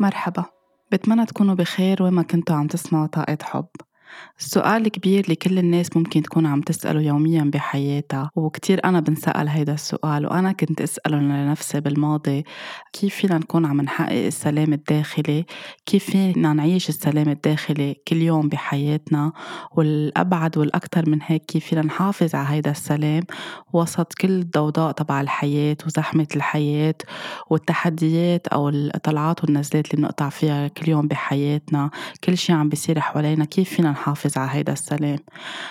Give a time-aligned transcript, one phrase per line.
[0.00, 0.44] مرحبا.
[0.92, 3.66] بتمنى تكونوا بخير وين ما كنتوا عم تسمعوا طاقة حب.
[4.38, 9.74] السؤال الكبير اللي كل الناس ممكن تكون عم تسأله يوميا بحياتها وكتير أنا بنسأل هيدا
[9.74, 12.44] السؤال وأنا كنت أسأله لنفسي بالماضي
[12.92, 15.44] كيف فينا نكون عم نحقق السلام الداخلي؟
[15.86, 19.32] كيف فينا نعيش السلام الداخلي كل يوم بحياتنا؟
[19.72, 23.22] والأبعد والأكثر من هيك كيف فينا نحافظ على هيدا السلام
[23.72, 26.94] وسط كل الضوضاء تبع الحياة وزحمة الحياة
[27.50, 31.90] والتحديات أو الطلعات والنزلات اللي بنقطع فيها كل يوم بحياتنا؟
[32.24, 35.18] كل شي عم بيصير حوالينا كيف فينا نحافظ على هيدا السلام.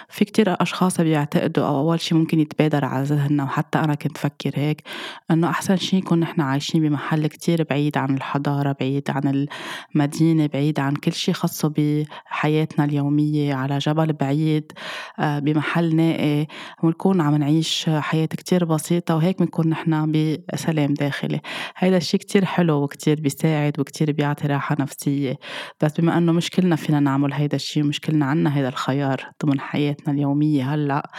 [0.09, 4.52] في كتير أشخاص بيعتقدوا أو أول شي ممكن يتبادر على ذهننا وحتى أنا كنت فكر
[4.55, 4.84] هيك
[5.31, 9.48] إنه أحسن شي نكون نحن عايشين بمحل كتير بعيد عن الحضارة بعيد عن
[9.95, 14.72] المدينة بعيد عن كل شي خاصه بحياتنا اليومية على جبل بعيد
[15.20, 16.48] آه، بمحل نائي.
[16.84, 20.12] ونكون عم نعيش حياة كتير بسيطة وهيك بنكون نحن
[20.53, 21.39] بسلام داخلي.
[21.78, 25.39] هيدا الشي كتير حلو وكتير بيساعد وكتير بيعطي راحة نفسية.
[25.81, 29.59] بس بما أنه مش كلنا فينا نعمل هيدا الشي مش كلنا عنا هذا الخيار ضمن
[29.59, 30.73] حياتنا اليومية.
[30.73, 31.11] هلأ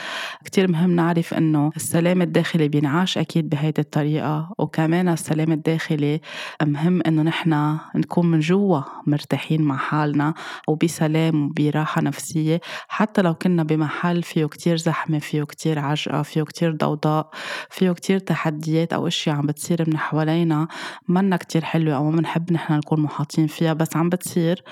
[0.44, 6.20] كتير مهم نعرف إنه السلام الداخلي بينعاش أكيد بهيدي الطريقة وكمان السلام الداخلي
[6.62, 10.34] مهم إنه نحن نكون من جوا مرتاحين مع حالنا
[10.69, 12.60] وبسلام وبراحة نفسية.
[12.88, 17.30] حتى لو كنا بمحل فيه كتير زحمة فيه كتير عجقة فيه كتير ضوضاء
[17.70, 20.69] فيه كتير تحديات أو أشياء عم بتصير من حوالينا
[21.08, 23.72] منا كتير حلوة أو ما بنحب نحن نكون محاطين فيها.
[23.72, 24.62] بس عم بتصير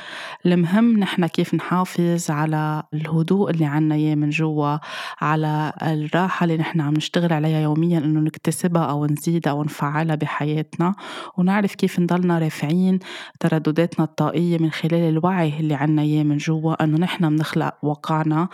[0.47, 4.77] المهم نحن كيف نحافظ على الهدوء اللي عنا إياه من جوا
[5.20, 10.94] على الراحة اللي نحن عم نشتغل عليها يوميا إنه نكتسبها أو نزيدها أو نفعلها بحياتنا.
[11.39, 12.98] ونعرف كيف نضلنا رافعين
[13.41, 18.48] تردداتنا الطاقية من خلال الوعي اللي عنا إياه من جوا إنه نحن بنخلق واقعنا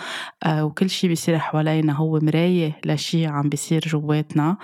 [0.44, 4.56] آه، وكل شي بيصير حوالينا هو مراية لشي عم بيصير جواتنا.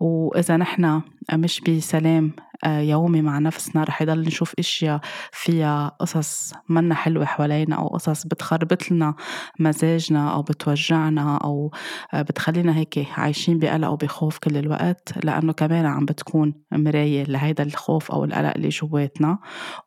[0.00, 1.00] وإذا نحن
[1.32, 2.32] مش بسلام
[2.64, 5.00] آه، يومي مع نفسنا رح يضل نشوف إشياء
[5.32, 9.14] فيها قصص منا حلوة حوالينا أو قصص بتخربط لنا
[9.58, 11.70] مزاجنا أو بتوجعنا أو
[12.14, 18.10] آه، بتخلينا هيك عايشين بقلق وبخوف كل الوقت لأنه كمان عم بتكون مراية لهيدا الخوف
[18.10, 19.38] أو القلق اللي جواتنا.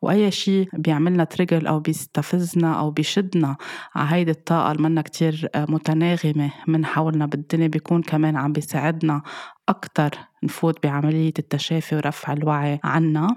[0.02, 3.56] وأي شيء بيعملنا تريجر أو بيستفزنا أو بيشدنا
[3.94, 9.22] على هيدي الطاقة اللي منا كتير آه، متناغمة من حولنا بالدنيا بيكون كمان عم بيساعدنا
[9.68, 10.10] أكتر
[10.44, 13.28] نفوت بعملية التشافي ورفع الوعي عنا.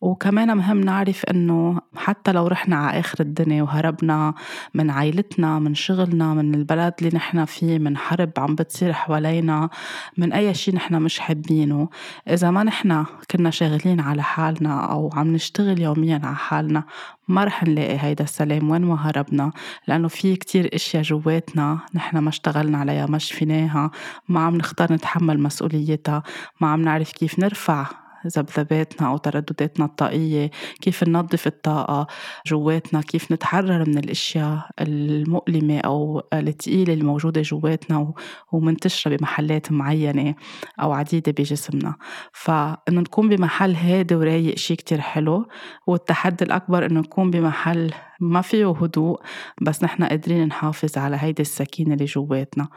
[0.00, 4.34] وكمان مهم نعرف إنه حتى لو رحنا على آخر الدنيا وهربنا
[4.74, 9.70] من عائلتنا من شغلنا من البلد اللي نحن فيه من حرب عم بتصير حوالينا
[10.18, 11.88] من أي شيء نحن مش حابينه
[12.28, 16.84] إذا ما نحن كنا شاغلين على حالنا أو عم نشتغل يوميا على حالنا
[17.28, 19.52] ما رح نلاقي هيدا السلام وين ما هربنا
[19.88, 23.90] لأنه في كتير إشياء جواتنا نحن ما اشتغلنا عليها ما شفيناها
[24.28, 26.22] ما عم نختار نتحمل مسؤوليتها
[26.60, 27.86] ما عم نعرف كيف نرفع
[28.26, 30.50] ذبذباتنا أو تردداتنا الطاقية
[30.80, 32.06] كيف ننظف الطاقة
[32.46, 38.14] جواتنا كيف نتحرر من الأشياء المؤلمة أو الثقيلة الموجودة جواتنا
[38.52, 40.34] ومنتشرة بمحلات معينة
[40.82, 41.94] أو عديدة بجسمنا.
[42.32, 45.48] فإنه نكون بمحل هادي ورايق شي كتير حلو
[45.86, 49.20] والتحدي الأكبر إنه نكون بمحل ما فيه هدوء
[49.62, 52.68] بس نحن قادرين نحافظ على هيدي السكينة اللي جواتنا.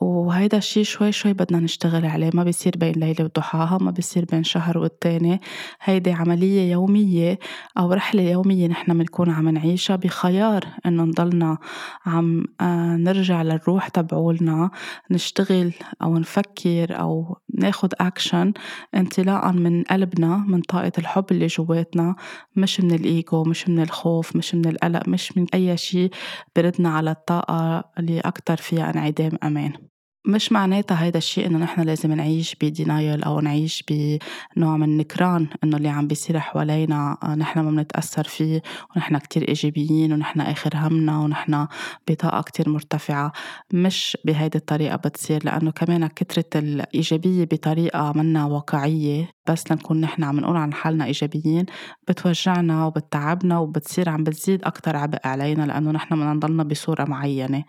[0.00, 4.44] وهيدا الشي شوي شوي بدنا نشتغل عليه ما بيصير بين ليلة وضحاها ما بيصير بين
[4.44, 5.40] شهر والتاني.
[5.82, 7.38] هيدي عملية يومية
[7.78, 11.58] أو رحلة يومية نحن بنكون عم نعيشها بخيار إنه نضلنا
[12.06, 14.70] عم آه، نرجع للروح تبعولنا
[15.10, 18.52] نشتغل أو نفكر أو ناخد أكشن
[18.94, 22.16] انطلاقا من قلبنا من طاقة الحب اللي جواتنا.
[22.56, 24.91] مش من الإيجو مش من الخوف مش من القلق.
[24.92, 26.10] هلأ مش من أي شيء
[26.56, 29.91] بردنا على الطاقة اللي أكتر فيها انعدام أمان.
[30.26, 35.76] مش معناتها هيدا الشيء إنه نحن لازم نعيش بدينايل أو نعيش بنوع من النكران إنه
[35.76, 38.62] اللي عم بيصير حوالينا آه، نحن ما بنتأثر فيه
[38.96, 41.66] ونحن كتير إيجابيين ونحن آخر همنا ونحن
[42.08, 43.32] بطاقة كتير مرتفعة.
[43.72, 50.40] مش بهيدي الطريقة بتصير لأنه كمان كثره الإيجابية بطريقة منا واقعية بس لنكون نحن عم
[50.40, 51.66] نقول عن حالنا إيجابيين
[52.08, 57.64] بتوجعنا وبتعبنا وبتصير عم بتزيد أكثر عبء علينا لأنه نحن بدنا نضلنا بصورة معينة.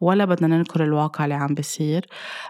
[0.00, 1.93] ولا بدنا ننكر الواقع اللي عم بيصير.
[2.00, 2.06] كتير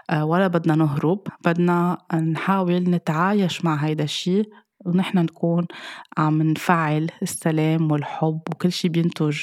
[0.09, 4.49] آه، ولا بدنا نهرب بدنا نحاول نتعايش مع هيدا الشيء
[4.85, 5.67] ونحن نكون
[6.17, 9.37] عم نفعل السلام والحب وكل شيء بينتج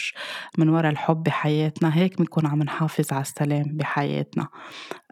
[0.58, 4.48] من وراء الحب بحياتنا هيك بنكون عم نحافظ على السلام بحياتنا.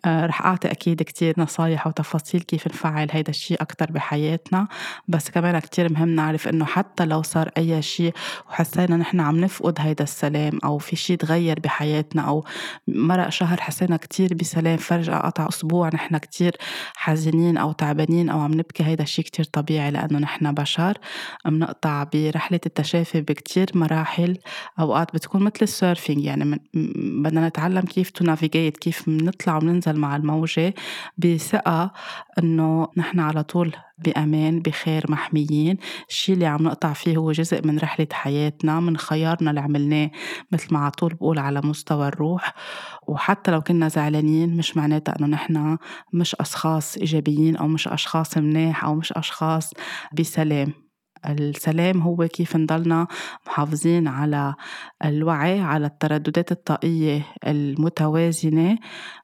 [0.07, 4.69] رح أعطي أكيد كتير نصايح وتفاصيل كيف نفعل هيدا الشيء أكتر بحياتنا
[5.09, 8.13] بس كمان كتير مهم نعرف إنه حتى لو صار أي شيء
[8.49, 12.45] وحسينا نحن عم نفقد هيدا السلام أو في شيء تغير بحياتنا أو
[12.89, 16.57] مرق شهر حسينا كتير بسلام فجأة قطع أسبوع نحن كتير
[16.97, 20.99] حزينين أو تعبانين أو عم نبكي هيدا الشيء كتير طبيعي لأنه نحن بشر.
[21.45, 24.39] بنقطع برحلة التشافي بكتير مراحل
[24.81, 26.61] أوقات بتكون مثل ال surfing يعني
[27.23, 28.35] بدنا نتعلم كيف to
[28.81, 29.59] كيف بنطلع
[29.91, 30.75] وبننزل مع الموجة
[31.19, 31.93] بثقة
[32.39, 35.77] إنه نحن على طول بأمان بخير محميين.
[36.09, 40.11] الشيء اللي عم نقطع فيه هو جزء من رحلة حياتنا من خيارنا اللي عملناه
[40.53, 42.55] مثل ما على طول بقول على مستوى الروح.
[43.09, 45.79] وحتى لو كنا زعلانين مش معناتها إنه نحن
[46.13, 49.73] مش أشخاص إيجابيين أو مش أشخاص مناح أو مش أشخاص
[50.19, 50.90] بسلام.
[51.27, 53.07] السلام هو كيف نضلنا
[53.47, 54.55] محافظين على
[55.05, 58.79] الوعي على الترددات الطاقية المتوازنة.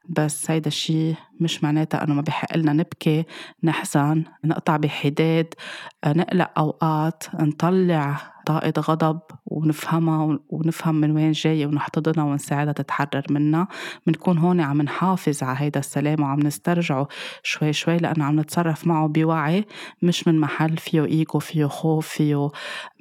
[0.09, 3.25] بس هيدا الشيء مش معناتها إنه ما بحق لنا نبكي
[3.63, 5.53] نحزن نقطع بحداد
[6.05, 13.67] نقلق أوقات نطلع طاقة غضب ونفهمها ونفهم من وين جاية ونحتضنها ونساعدها تتحرر منا
[14.07, 17.07] بنكون هون عم نحافظ على هيدا السلام وعم نسترجعه
[17.43, 19.65] شوي شوي لأنه عم نتصرف معه بوعي
[20.01, 22.49] مش من محل فيه إيجو فيه خوف فيه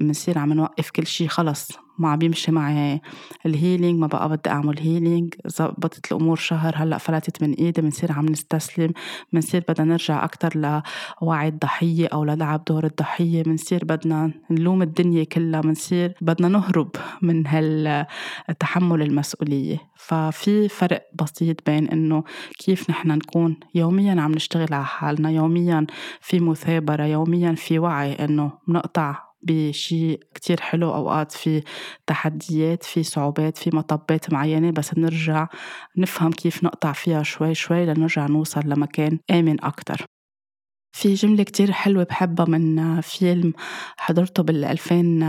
[0.00, 1.85] بنصير عم نوقف كل شي خلص.
[1.98, 3.00] ما عم بيمشي معي
[3.46, 8.12] ال healing ما بقى بدي أعمل healing زبطت الأمور شهر هلأ فلتت من إيدي بنصير
[8.12, 8.92] عم نستسلم.
[9.32, 10.82] بنصير بدنا نرجع أكثر
[11.22, 13.42] لوعي الضحية أو للعب دور الضحية.
[13.42, 15.60] بنصير بدنا نلوم الدنيا كلها.
[15.60, 16.90] بنصير بدنا نهرب
[17.22, 19.78] من هالتحمل المسؤولية.
[19.96, 22.24] ففي فرق بسيط بين إنه
[22.58, 25.86] كيف نحن نكون يوميا عم نشتغل على حالنا يوميا
[26.20, 31.62] في مثابرة يوميا في وعي إنه بنقطع بشيء كتير حلو أوقات في
[32.06, 35.48] تحديات في صعوبات في مطبات معينة بس بنرجع
[35.96, 40.06] نفهم كيف نقطع فيها شوي شوي لنرجع نوصل لمكان آمن أكتر.
[40.96, 43.52] في جملة كتير حلوة بحبها من فيلم
[43.96, 45.22] حضرته بال 2000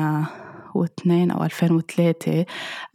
[0.83, 2.45] 2002 أو 2003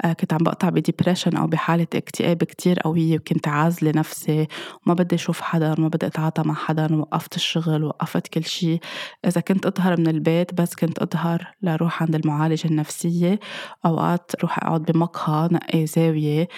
[0.05, 4.49] آه، كنت عم بقطع بديبريشن أو بحالة اكتئاب كتير قوية وكنت عازلة نفسي
[4.87, 8.81] وما بدي أشوف حدا وما بدي أتعاطى مع حدا وقفت الشغل وقفت كل شيء.
[9.27, 13.41] إذا كنت أظهر من البيت بس كنت أظهر لروح عند المعالجة النفسية.
[13.87, 16.49] أوقات روح أقعد بمقهى نقي زاوية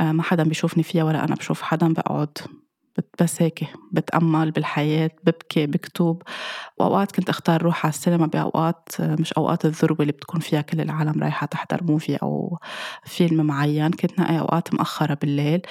[0.00, 2.38] آه، ما حدا بيشوفني فيها ولا أنا بشوف حدا بقعد.
[3.20, 6.22] بس هيك بتأمل بالحياة ببكي بكتب
[6.78, 11.22] وأوقات كنت أختار روح على السينما بأوقات مش أوقات الذروة اللي بتكون فيها كل العالم
[11.22, 12.58] رايحة تحضر موفي أو
[13.04, 13.90] فيلم معين.
[13.90, 15.62] كنت نقي أوقات مأخرة بالليل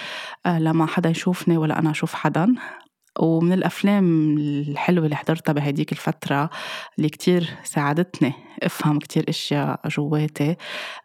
[0.45, 2.55] آه، لما حدا يشوفني ولا أنا أشوف حدا.
[3.19, 6.49] ومن الأفلام الحلوة اللي حضرتها بهديك الفترة
[6.97, 8.33] اللي كتير ساعدتني
[8.63, 10.55] أفهم كتير أشياء جواتي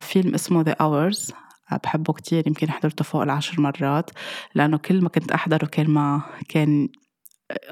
[0.01, 1.33] فيلم اسمه The Hours.
[1.77, 4.11] بحبه كتير يمكن حضرته فوق العشر مرات
[4.55, 6.89] لأنه كل ما كنت أحضره كل ما كان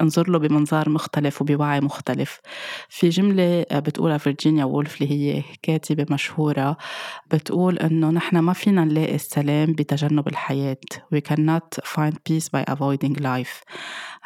[0.00, 2.40] انظر له بمنظار مختلف وبوعي مختلف.
[2.88, 6.76] في جملة بتقولها فيرجينيا وولف اللي هي كاتبة مشهورة
[7.32, 10.76] بتقول إنه نحن ما فينا نلاقي السلام بتجنب الحياة.
[11.14, 13.62] We cannot find peace by avoiding life.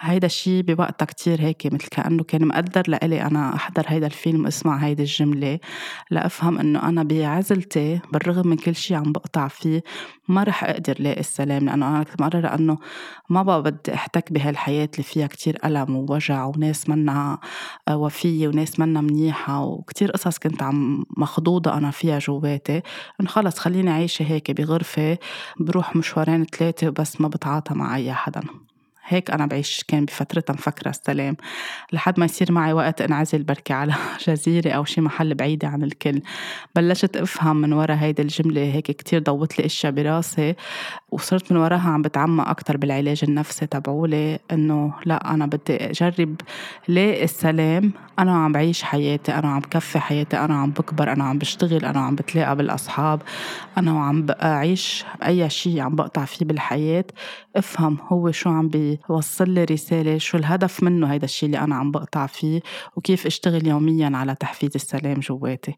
[0.02, 4.76] هيدا الشيء بوقتها كتير هيك مثل كأنه كان مقدر لإلي أنا أحضر هيدا الفيلم وأسمع
[4.76, 5.58] هيدي الجملة
[6.10, 9.82] لأفهم إنه أنا بعزلتي بالرغم من كل شيء عم بقطع فيه
[10.28, 12.78] ما رح أقدر لاقي السلام لأنه أنا كنت مقررة إنه
[13.30, 17.38] ما بقى بدي أحتك بهالحياة اللي فيها كتير ألم ووجع وناس منا
[17.90, 22.82] وفية وناس منا منيحة وكتير قصص كنت عم مخضوضة أنا فيها جواتي.
[23.20, 25.18] إنه خلص خليني عايشة هيك بغرفة
[25.60, 28.40] بروح مشوارين ثلاثة بس ما بتعاطى مع أي حدا.
[29.10, 31.36] هيك أنا بعيش كان بفترتها مفكرة السلام
[31.92, 33.94] لحد ما يصير معي وقت انعزل بركي على
[34.26, 36.22] جزيرة أو شي محل بعيدة عن الكل.
[36.76, 40.54] بلشت أفهم من ورا هيدي الجملة هيك كتير ضوت لي أشياء براسي
[41.10, 46.34] وصرت من وراها عم بتعمق أكتر بالعلاج النفسي تبعولي إنه لا أنا بدي أجرب
[46.88, 51.38] ليه السلام أنا عم بعيش حياتي أنا عم بكفي حياتي أنا عم بكبر أنا عم
[51.38, 53.22] بشتغل أنا عم بتلاقى بالأصحاب
[53.78, 57.04] أنا وعم بعيش أي شيء عم بقطع فيه بالحياة.
[57.56, 61.90] افهم هو شو عم بيوصل لي رسالة شو الهدف منه هيدا الشيء اللي أنا عم
[61.90, 62.60] بقطع فيه
[62.96, 65.74] وكيف أشتغل يوميا على تحفيز السلام جواتي.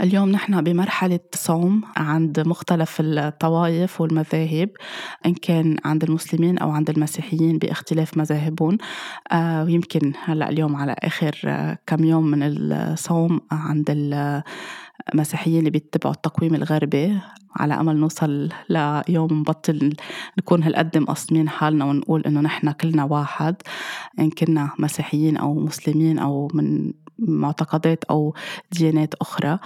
[0.00, 4.70] اليوم نحن بمرحلة صوم عند مختلف الطوائف والمذاهب
[5.26, 8.78] إن كان عند المسلمين أو عند المسيحيين باختلاف مذاهبهم.
[9.32, 13.90] آه، ويمكن هلأ اليوم على آخر آه، كم يوم من الصوم عند
[15.14, 17.18] المسيحيين اللي بيتبعوا التقويم الغربي
[17.56, 19.96] على أمل نوصل ليوم نبطل
[20.38, 23.56] نكون هالقد مقسمين حالنا ونقول إنه نحن كلنا واحد
[24.18, 28.34] إن كنا مسيحيين أو مسلمين أو من معتقدات أو
[28.72, 29.58] ديانات أخرى.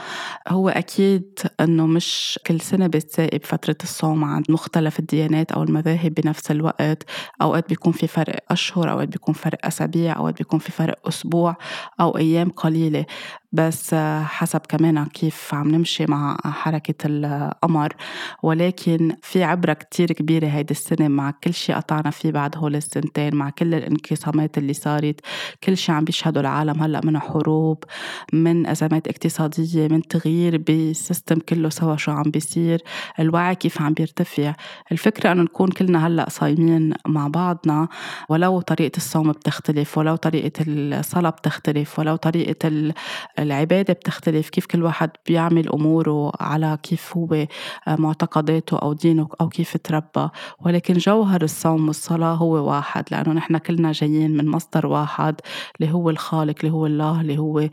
[0.49, 6.51] هو أكيد أنه مش كل سنة بتسائب فترة الصوم عند مختلف الديانات أو المذاهب بنفس
[6.51, 7.05] الوقت.
[7.43, 11.57] أوقات بيكون في فرق أشهر أوقات بيكون فرق أسابيع أوقات بيكون في فرق أسبوع
[12.01, 13.07] أو أيام قليلة.
[13.53, 17.95] بس حسب كمان كيف عم نمشي مع حركة القمر.
[18.43, 23.35] ولكن في عبرة كتير كبيرة هيدي السنة مع كل شيء قطعنا فيه بعد هول السنتين
[23.35, 25.21] مع كل الانقسامات اللي صارت.
[25.65, 27.85] كل شيء عم بيشهدوا العالم هلأ من حروب
[28.33, 32.83] من أزمات اقتصادية من تغيير بالسيستم كله سوا شو عم بيصير.
[33.21, 34.55] الوعي كيف عم بيرتفع.
[34.93, 37.89] الفكرة أنه نكون كلنا هلأ صايمين مع بعضنا.
[38.29, 42.93] ولو طريقة الصوم بتختلف ولو طريقة الصلاة بتختلف ولو طريقة
[43.39, 49.49] العبادة بتختلف كيف كل واحد بيعمل أموره على كيف هو آه، معتقداته أو دينه أو
[49.49, 50.29] كيف تربى.
[50.61, 55.41] ولكن جوهر الصوم والصلاة هو واحد لأنه نحن كلنا جايين من مصدر واحد
[55.81, 57.69] اللي هو الخالق اللي هو الله اللي هو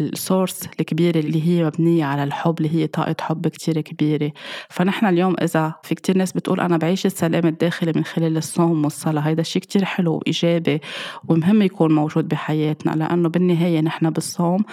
[0.00, 4.32] السورس الكبيرة اللي هي مبنية على الحب اللي هي طاقة حب كتير كبيرة.
[4.70, 9.22] فنحن اليوم إذا في كتير ناس بتقول أنا بعيش السلام الداخلي من خلال الصوم والصلاة
[9.22, 10.80] هيدا الشيء كتير حلو وإيجابي
[11.28, 14.64] ومهم يكون موجود بحياتنا لأنه بالنهاية نحن بالصوم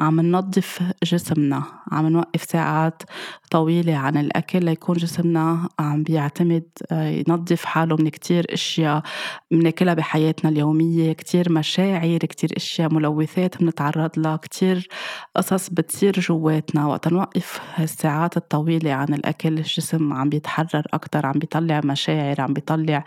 [0.00, 3.02] عم ننظف جسمنا عم نوقف ساعات
[3.50, 9.02] طويلة عن الأكل ليكون جسمنا عم بيعتمد آه، ينظف حاله من كتير أشياء
[9.50, 14.88] بناكلها بحياتنا اليومية كتير مشاعر كتير أشياء ملوثات بنتعرض لها كتير
[15.36, 16.86] قصص بتصير جواتنا.
[16.86, 23.04] وقت نوقف هالساعات الطويلة عن الأكل الجسم عم بيتحرر أكتر عم بيطلع مشاعر عم بيطلع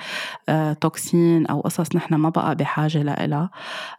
[0.50, 3.50] آه، توكسين أو قصص نحن ما بقى بحاجة لها.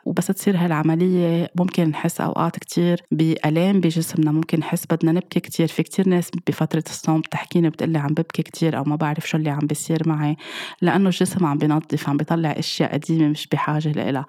[0.04, 4.32] وبس تصير هالعملية ممكن نحس أوقات كتير بألام بجسمنا.
[4.32, 5.68] ممكن نحس بدنا نبكي كتير.
[5.68, 9.50] في كتير ناس بفترة الصوم بتحكيني بتقلي عم ببكي كتير أو ما بعرف شو اللي
[9.50, 10.36] عم بيصير معي
[10.82, 14.26] لأنه الجسم عم بينظف عم بيطلع أشياء قديمة مش بحاجة لإلها.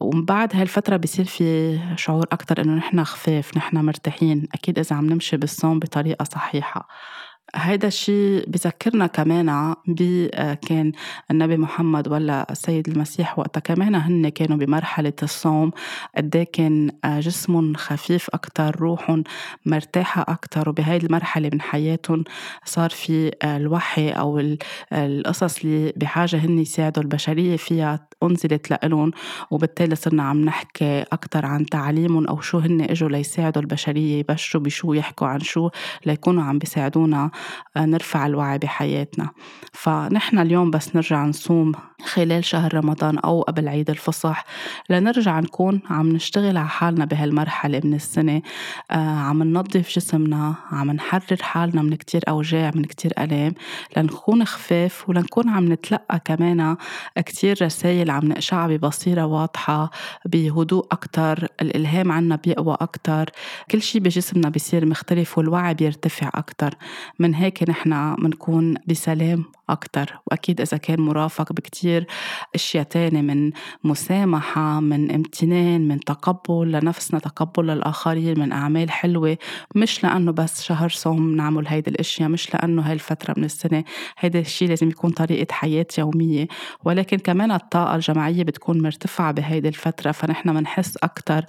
[0.00, 4.48] ومن بعد هالفترة بصير في شعور أكتر إنه نحن خفاف نحن مرتاحين.
[4.54, 6.88] أكيد إذا عم نمشي بالصوم بطريقة صحيحة.
[7.54, 10.92] هيدا الشيء بذكرنا كمان ب آه، كان
[11.30, 13.60] النبي محمد ولا السيد المسيح وقتها.
[13.60, 15.70] كمان هن كانوا بمرحلة الصوم.
[16.16, 19.24] قد إيه كان آه، جسمهم خفيف أكتر روحهم
[19.66, 20.68] مرتاحة أكتر.
[20.68, 22.24] وبهاي المرحلة من حياتهم
[22.64, 24.56] صار في آه، الوحي أو
[24.92, 29.10] القصص اللي بحاجة هن يساعدوا البشرية فيها أنزلت لإلهم.
[29.50, 34.92] وبالتالي صرنا عم نحكي أكتر عن تعليمهم أو شو هن إجوا ليساعدوا البشرية يبشروا بشو
[34.92, 35.70] يحكوا عن شو
[36.06, 37.30] ليكونوا عم بيساعدونا
[37.76, 39.30] نرفع الوعي بحياتنا.
[39.72, 41.72] فنحن اليوم بس نرجع نصوم
[42.04, 44.44] خلال شهر رمضان أو قبل عيد الفصح.
[44.90, 48.42] لنرجع نكون عم نشتغل على حالنا بهالمرحلة من السنة.
[48.90, 53.54] آه، عم ننظف جسمنا عم نحرر حالنا من كتير أوجاع من كتير ألام.
[53.96, 56.76] لنكون خفاف ولنكون عم نتلقى كمان
[57.16, 59.90] كتير رسائل عم نقشعها ببصيرة واضحة
[60.26, 63.30] بهدوء أكتر الإلهام عنا بيقوى أكتر.
[63.70, 66.74] كل شي بجسمنا بيصير مختلف والوعي بيرتفع أكتر.
[67.18, 72.06] من هيك نحن بنكون بسلام أكتر وأكيد إذا كان مرافق بكتير
[72.54, 73.52] أشياء تانية من
[73.84, 79.38] مسامحة من امتنان من تقبل لنفسنا تقبل للآخرين من أعمال حلوة.
[79.74, 83.84] مش لأنه بس شهر صوم نعمل هيدي الأشياء مش لأنه هاي الفترة من السنة
[84.18, 86.48] هيدا الشيء لازم يكون طريقة حياة يومية.
[86.84, 91.44] ولكن كمان الطاقة الجماعية بتكون مرتفعة بهيدي الفترة فنحن منحس أكتر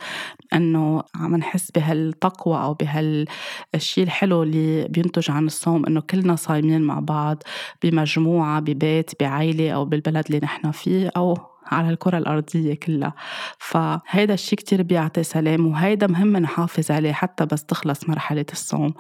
[0.53, 6.99] أنه عم نحس بهالتقوى أو بهالشيء الحلو اللي بينتج عن الصوم أنه كلنا صايمين مع
[6.99, 7.43] بعض
[7.83, 11.37] بمجموعة مجموعة ببيت بعائلة أو بالبلد اللي نحن فيه أو
[11.71, 13.13] على الكرة الأرضية كلها.
[13.57, 18.93] فهيدا الشيء كتير بيعطي سلام وهيدا مهم نحافظ عليه حتى بس تخلص مرحلة الصوم.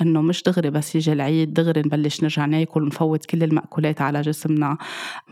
[0.00, 4.76] إنه مش دغري بس يجي العيد دغري نبلش نرجع ناكل ونفوت كل المأكولات على جسمنا.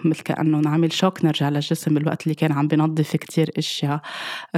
[0.05, 4.01] مثل كأنه نعمل شوك نرجع للجسم بالوقت اللي كان عم بنظف كتير أشياء.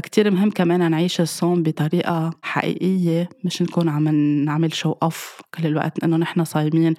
[0.02, 4.08] كتير مهم كمان نعيش الصوم بطريقة حقيقية مش نكون عم
[4.44, 6.04] نعمل شو أوف كل الوقت.
[6.04, 6.94] إنه نحن صايمين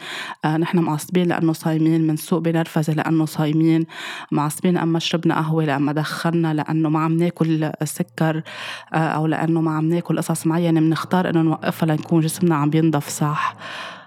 [0.45, 3.85] آه نحن معصبين لأنه صايمين منسوق بنرفزة لأنه صايمين
[4.31, 8.41] معصبين أما شربنا قهوة لما دخلنا لأنه ما عم ناكل سكر
[8.93, 13.09] آه، أو لأنه ما عم ناكل قصص معينة بنختار إنه نوقفها لنكون جسمنا عم بينضف
[13.09, 13.55] صح.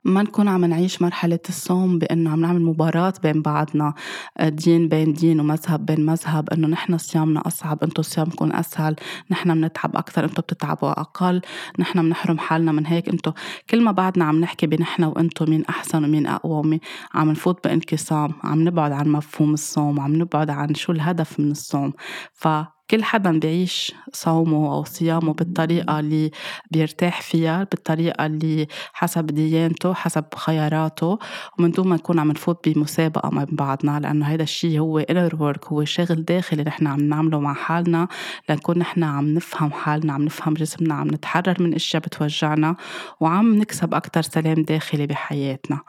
[0.05, 3.95] ما نكون عم نعيش مرحلة الصوم بأنه عم نعمل مباراة بين بعضنا
[4.39, 8.97] آه، دين بين دين ومذهب بين مذهب إنه نحن صيامنا أصعب أنتم صيامكم أسهل
[9.31, 11.41] نحن بنتعب أكثر أنتم بتتعبوا أقل
[11.79, 13.09] نحن بنحرم حالنا من هيك.
[13.09, 13.33] أنتم
[13.71, 16.81] كل ما بعدنا عم نحكي بنحن وأنتم مين أحسن ومين أقوى ومين
[17.15, 21.93] عم نفوت بانقسام عم نبعد عن مفهوم الصوم عم نبعد عن شو الهدف من الصوم.
[22.33, 22.49] ف
[22.91, 26.31] كل حدا بيعيش صومه أو صيامه بالطريقة اللي
[26.71, 31.19] بيرتاح فيها بالطريقة اللي حسب ديانته حسب خياراته.
[31.59, 35.73] ومن دون ما نكون عم نفوت بمسابقة مع بعضنا لأنه هيدا الشيء هو inner work
[35.73, 38.09] هو شغل داخلي نحن عم نعمله مع حالنا
[38.51, 42.77] لنكون نحن عم نفهم حالنا عم نفهم جسمنا عم نتحرر من أشياء بتوجعنا
[43.21, 45.81] وعم نكسب أكثر سلام داخلي بحياتنا.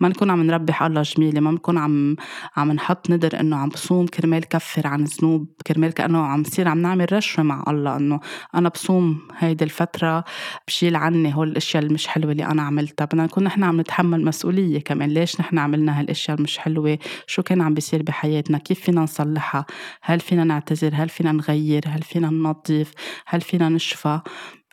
[0.00, 2.16] ما نكون عم نربح الله جميلة ما نكون عم
[2.56, 6.82] عم نحط ندر إنه عم بصوم كرمال كفر عن ذنوب كرمال كأنه عم نصير عم
[6.82, 8.20] نعمل رشوه مع الله إنه
[8.54, 10.24] أنا بصوم هيدي الفترة
[10.66, 13.04] بشيل عني هول الأشياء المش حلوة اللي أنا عملتها.
[13.04, 15.08] بدنا نكون نحن عم نتحمل مسؤولية كمان.
[15.10, 19.66] ليش نحن عملنا هالأشياء المش حلوة؟ شو كان عم بيصير بحياتنا؟ كيف فينا نصلحها؟
[20.02, 22.92] هل فينا نعتذر؟ هل فينا نغير؟ هل فينا ننظف؟
[23.26, 24.20] هل فينا نشفى؟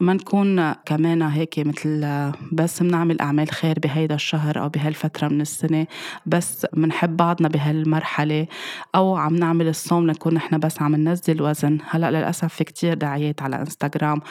[0.01, 5.87] ما نكون كمان هيك مثل بس بنعمل أعمال خير بهيدا الشهر أو بهالفترة من السنة
[6.25, 8.47] بس بنحب بعضنا بهالمرحلة
[8.95, 13.41] أو عم نعمل الصوم لنكون نحن بس عم ننزل وزن هلأ للأسف في كتير دعايات
[13.41, 14.21] على إنستغرام.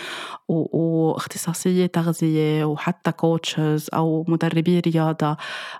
[0.48, 5.36] واختصاصية تغذية وحتى coaches أو مدربي رياضة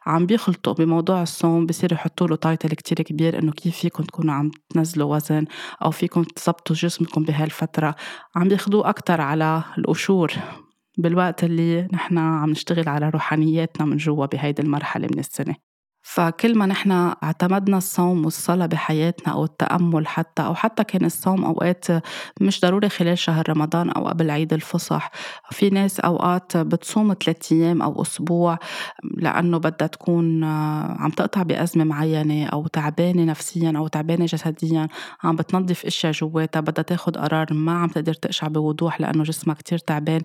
[0.07, 4.51] عم بيخلطوا بموضوع الصوم بصير يحطوا له title كتير كبير إنه كيف فيكم تكونوا عم
[4.71, 5.45] تنزلوا وزن
[5.85, 7.95] أو فيكم تظبطوا جسمكم بهالفترة
[8.37, 10.33] عم بياخدوه أكتر على القشور
[10.99, 15.57] بالوقت اللي نحن عم نشتغل على روحانياتنا من جوا بهيدي المرحلة من السنة.
[16.07, 16.91] فكل ما نحن
[17.23, 21.87] اعتمدنا الصوم والصلاة بحياتنا أو التأمل حتى أو حتى كان الصوم أوقات
[22.41, 25.11] مش ضروري خلال شهر رمضان أو قبل عيد الفصح
[25.51, 28.59] في ناس أوقات بتصوم ثلاثة أيام أو أسبوع
[29.17, 34.89] لأنه بدها تكون عم تقطع بأزمة معينة أو تعبانة نفسيا أو تعبانة جسديا
[35.23, 39.79] عم بتنظف أشياء جواتها بدها تاخد قرار ما عم تقدر تقشع بوضوح لأنه جسمها كتير
[39.79, 40.21] تعبان.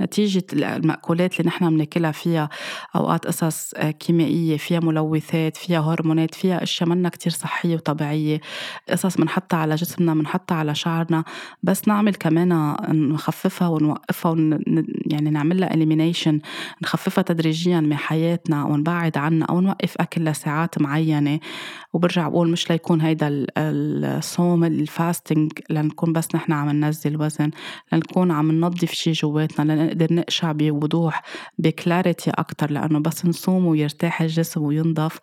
[0.00, 2.48] نتيجة المأكولات اللي نحن بناكلها فيها
[2.96, 8.40] أوقات قصص كيميائية فيها ملوث ملوثات فيها هرمونات فيها أشياء منا كتير صحية وطبيعية
[8.88, 11.24] قصص بنحطها على جسمنا بنحطها على شعرنا
[11.62, 12.76] بس نعمل كمان
[13.12, 14.60] نخففها ونوقفها ون...
[15.06, 16.40] يعني نعمل لها اليمينيشن
[16.82, 21.40] نخففها تدريجيا من حياتنا ونبعد عنها أو نوقف أكل لساعات معينة.
[21.92, 27.50] وبرجع بقول مش ليكون هيدا الصوم ال fasting لنكون بس نحن عم ننزل وزن
[27.92, 31.22] لنكون عم ننظف شي جواتنا لنقدر نقشع بوضوح
[31.58, 35.13] ب clarity أكتر لأنه بس نصوم ويرتاح الجسم وينضف.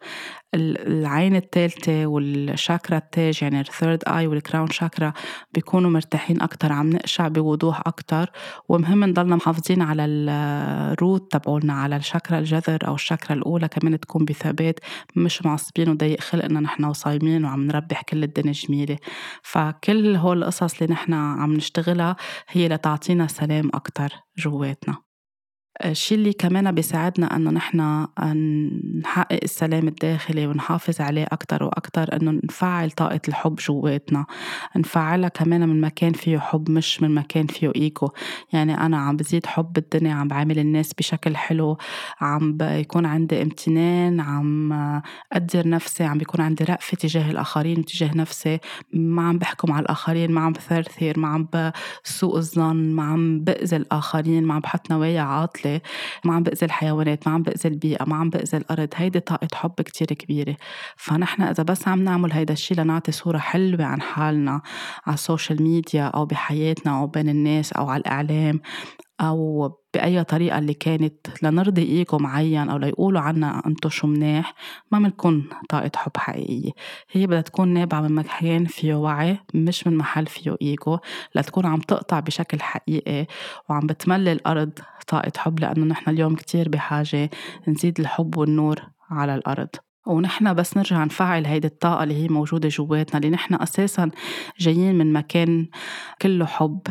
[0.56, 5.14] العين الثالثة والشاكرا التاج يعني ال third eye وال crown chakra
[5.54, 8.32] بيكونوا مرتاحين أكتر عم نقشع بوضوح أكتر.
[8.70, 14.26] ومهم نضلنا محافظين على ال root تبعولنا على الشاكرا الجذر أو الشاكرا الأولى كمان تكون
[14.26, 14.80] بثبات
[15.16, 18.98] مش معصبين وضيق خلقنا نحن وصايمين وعم نربح كل الدنيا جميلة.
[19.44, 22.16] فكل هول القصص اللي نحن عم نشتغلها
[22.50, 25.11] هي لتعطينا سلام أكتر جواتنا.
[25.86, 28.08] الشيء اللي كمان بيساعدنا إنه نحن
[29.00, 34.26] نحقق السلام الداخلي ونحافظ عليه أكثر وأكثر إنه نفعل طاقة الحب جواتنا.
[34.76, 38.10] نفعلها كمان من مكان فيه حب مش من مكان فيه إيجو.
[38.54, 41.78] يعني أنا عم بزيد حب الدنيا عم بعامل الناس بشكل حلو
[42.22, 44.74] عم بيكون عندي امتنان عم
[45.34, 48.60] قدر نفسي عم بيكون عندي رأفة تجاه الآخرين وتجاه نفسي.
[48.94, 53.76] ما عم بحكم على الآخرين ما عم بثرثر ما عم بسوء الظن ما عم بأذي
[53.76, 55.71] الآخرين ما عم بحط نوايا عاطلة.
[56.26, 58.90] ما عم بأذي الحيوانات ما عم بأذي البيئة ما عم بأذي الأرض.
[58.96, 60.56] هيدي طاقة حب كتير كبيرة.
[60.98, 64.62] فنحن إذا بس عم نعمل هيدا الشي لنعطي صورة حلوة عن حالنا
[65.06, 68.62] على ال social media أو بحياتنا أو بين الناس أو على الإعلام
[69.22, 74.54] أو بأي طريقة اللي كانت لنرضي إيجو معين أو ليقولوا عنا أنتو شو مناح
[74.92, 76.72] ما منكون طاقة حب حقيقية.
[77.12, 80.98] هي بدها تكون نابعة من مكان فيه وعي مش من محل فيه إيجو.
[81.36, 83.28] لتكون عم تقطع بشكل حقيقي
[83.70, 84.72] وعم بتملي الأرض
[85.08, 87.30] طاقة حب لأنه نحن اليوم كتير بحاجة
[87.68, 89.70] نزيد الحب والنور على الأرض.
[90.08, 94.12] ونحن بس نرجع نفعل هيدي الطاقة اللي هي موجودة جواتنا اللي نحن أساسا
[94.60, 95.68] جايين من مكان
[96.22, 96.82] كله حب.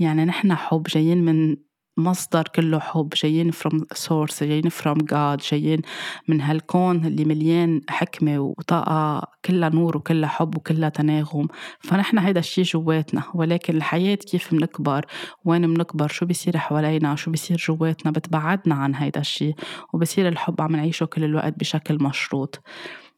[0.00, 1.56] يعني نحن حب جايين من
[1.96, 5.82] مصدر كله حب جايين from source جايين from God جايين
[6.28, 11.48] من هالكون اللي مليان حكمة وطاقة كلها نور وكلها حب وكلها تناغم.
[11.80, 13.22] فنحن هيدا الشي جواتنا.
[13.34, 15.04] ولكن الحياة كيف بنكبر
[15.44, 19.52] وين بنكبر شو بيصير حوالينا؟ شو بيصير جواتنا؟ بتبعدنا عن هيدا الشي.
[19.92, 22.60] وبصير الحب عم نعيشه كل الوقت بشكل مشروط.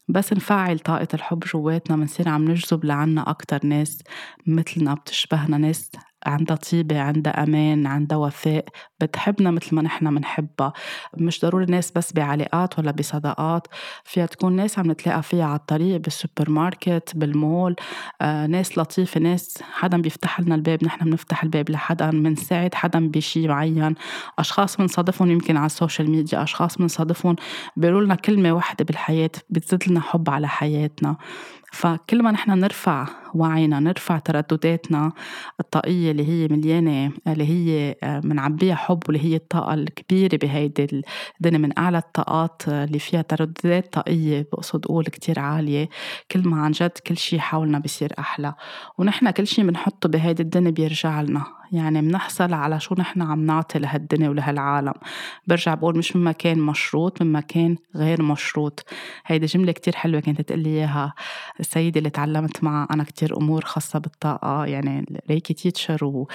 [0.08, 4.02] بس نفعل طاقة الحب جواتنا بنصير عم نجذب لعنا أكتر ناس
[4.46, 5.90] مثلنا بتشبهنا ناس
[6.28, 8.64] عندها طيبة عندها أمان عندها وفاء
[9.00, 10.72] بتحبنا مثل ما نحن بنحبها
[11.16, 13.66] مش ضروري ناس بس بعلاقات ولا بصداقات.
[14.04, 17.76] فيها تكون ناس عم نتلاقى فيها على الطريق بالسوبر ماركت بالمول.
[18.20, 23.48] آه، ناس لطيفة ناس حدا بيفتح لنا الباب نحن بنفتح الباب لحدا بنساعد حدا بشي
[23.48, 23.94] معين.
[24.38, 27.36] أشخاص بنصادفهم يمكن على ال social media أشخاص بنصادفهم
[27.76, 31.16] بيقولوا لنا كلمة واحدة بالحياة بتزيد لنا حب على حياتنا.
[31.72, 35.12] فكل ما نحن نرفع وعينا نرفع تردداتنا
[35.60, 41.02] الطاقية اللي هي مليانة اللي هي منعبيها حب واللي هي الطاقة الكبيرة بهيدي
[41.40, 45.88] الدنيا من أعلى الطاقات اللي فيها ترددات طاقية بقصد أقول كتير عالية.
[46.30, 48.54] كل ما عن جد كل شي حولنا بيصير أحلى.
[48.98, 51.44] ونحن كل شي بنحطه بهيدي الدنيا بيرجع لنا.
[51.72, 54.92] يعني منحصل على شو نحن عم نعطي لهالدنيا ولهالعالم.
[55.46, 58.84] برجع بقول مش من مكان مشروط من مكان غير مشروط.
[59.26, 61.14] هيدي جملة كتير حلوة كانت تقول إياها
[61.60, 66.26] السيدة اللي تعلمت معها أنا كتير أمور خاصة بالطاقة يعني ريكي تيتشر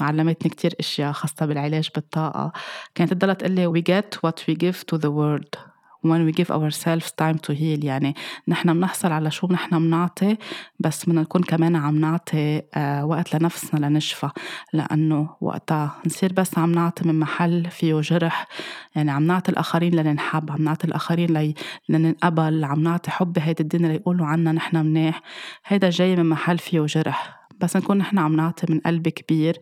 [0.00, 2.52] وعلمتني كتير أشياء خاصة بالعلاج بالطاقة.
[2.94, 5.70] كانت تضلها تقول لي we get what we give to the world.
[6.06, 7.84] When we give ourselves time to heal.
[7.84, 8.14] يعني
[8.48, 10.36] نحن بنحصل على شو نحن بنعطي
[10.80, 14.30] بس بدنا نكون كمان عم نعطي آه وقت لنفسنا لنشفى.
[14.72, 18.46] لأنه وقتها نصير بس عم نعطي من محل فيه جرح.
[18.94, 21.54] يعني عم نعطي الآخرين لننحب عم نعطي الآخرين.
[21.88, 25.22] لننقبل عم نعطي حب بهيدي الدنيا ليقولوا عنا نحن منيح.
[25.66, 27.39] هيدا جاي من محل فيه جرح.
[27.60, 29.58] بس نكون نحن عم نعطي من قلب كبير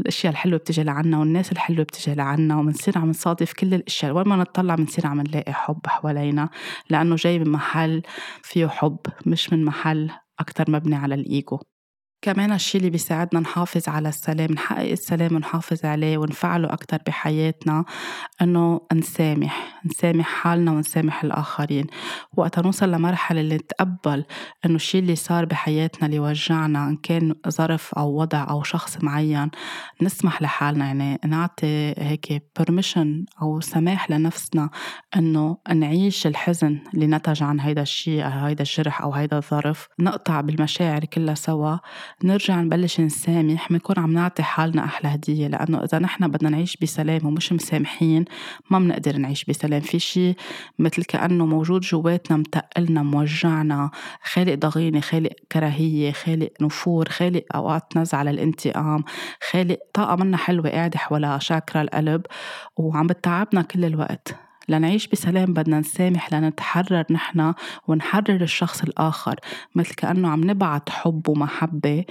[0.00, 4.12] الأشياء الحلوة بتجي لعنا والناس الحلوة بتجي لعنا وبنصير عم نصادف كل الأشياء.
[4.12, 6.48] وين ما نطلع بنصير عم نلاقي حب حوالينا
[6.90, 8.02] لأنه جاي من محل
[8.42, 11.58] فيه حب مش من محل أكثر مبني على الإيجو.
[12.22, 17.84] كمان الشيء اللي بيساعدنا نحافظ على السلام نحقق السلام ونحافظ عليه ونفعله أكتر بحياتنا
[18.42, 21.86] إنه نسامح نسامح حالنا ونسامح الآخرين.
[22.36, 24.24] وقت نوصل لمرحلة اللي نتقبل
[24.64, 29.50] إنه الشيء اللي صار بحياتنا اللي وجعنا إن كان ظرف أو وضع أو شخص معين
[30.02, 33.06] نسمح لحالنا يعني نعطي هيك permission
[33.42, 34.70] أو سماح لنفسنا
[35.16, 40.40] إنه نعيش الحزن اللي نتج عن هيدا الشيء أو هيدا الجرح أو هيدا الظرف نقطع
[40.40, 41.76] بالمشاعر كلها سوا.
[42.24, 47.26] نرجع نبلش نسامح بنكون عم نعطي حالنا أحلى هدية لأنه إذا نحن بدنا نعيش بسلام
[47.26, 48.24] ومش مسامحين
[48.70, 49.80] ما بنقدر نعيش بسلام.
[49.80, 50.36] في شيء
[50.78, 53.90] مثل كأنه موجود جواتنا متقلنا موجعنا
[54.22, 59.04] خالق ضغينة خالق كراهية خالق نفور خالق أوقات نزعة للانتقام
[59.50, 62.22] خالق طاقة منا حلوة قاعدة حول شاكرا القلب
[62.76, 64.47] وعم بتعبنا كل الوقت.
[64.68, 67.54] لنعيش بسلام بدنا نسامح لنتحرر نحن
[67.88, 69.36] ونحرر الشخص الآخر
[69.74, 72.04] مثل كأنه عم نبعت حب ومحبة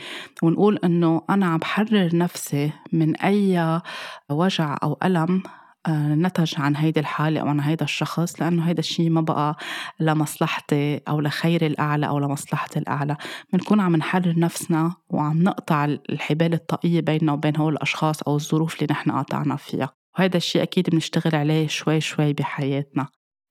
[0.44, 3.82] ونقول إنه أنا عم بحرر نفسي من أي
[4.30, 5.44] وجع أو ألم
[5.88, 9.56] آه، نتج عن هيدي الحالة أو عن هيدا الشخص لأنه هيدا الشيء ما بقى
[10.00, 13.18] لمصلحتي أو لخير الأعلى أو لمصلحتي الأعلى.
[13.54, 18.88] بنكون عم نحرر نفسنا وعم نقطع الحبال الطاقية بيننا وبين هول الأشخاص أو الظروف اللي
[18.92, 19.97] نحن قاطعنا فيها.
[20.20, 23.08] وهذا الشيء أكيد بنشتغل عليه شوي شوي بحياتنا.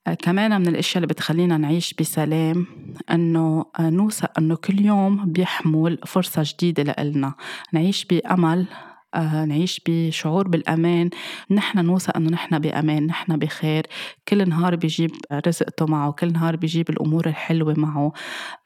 [0.06, 2.66] آه، كمان من الأشياء اللي بتخلينا نعيش بسلام
[3.10, 7.34] إنه آه، نوثق إنه كل يوم بيحمل فرصة جديدة لإلنا.
[7.72, 8.66] نعيش بأمل
[9.14, 11.10] آه، نعيش بشعور بالأمان.
[11.50, 13.86] نحن نوثق أنه نحن بأمان نحن بخير.
[14.28, 18.12] كل نهار بيجيب رزقته معه كل نهار بيجيب الأمور الحلوة معه.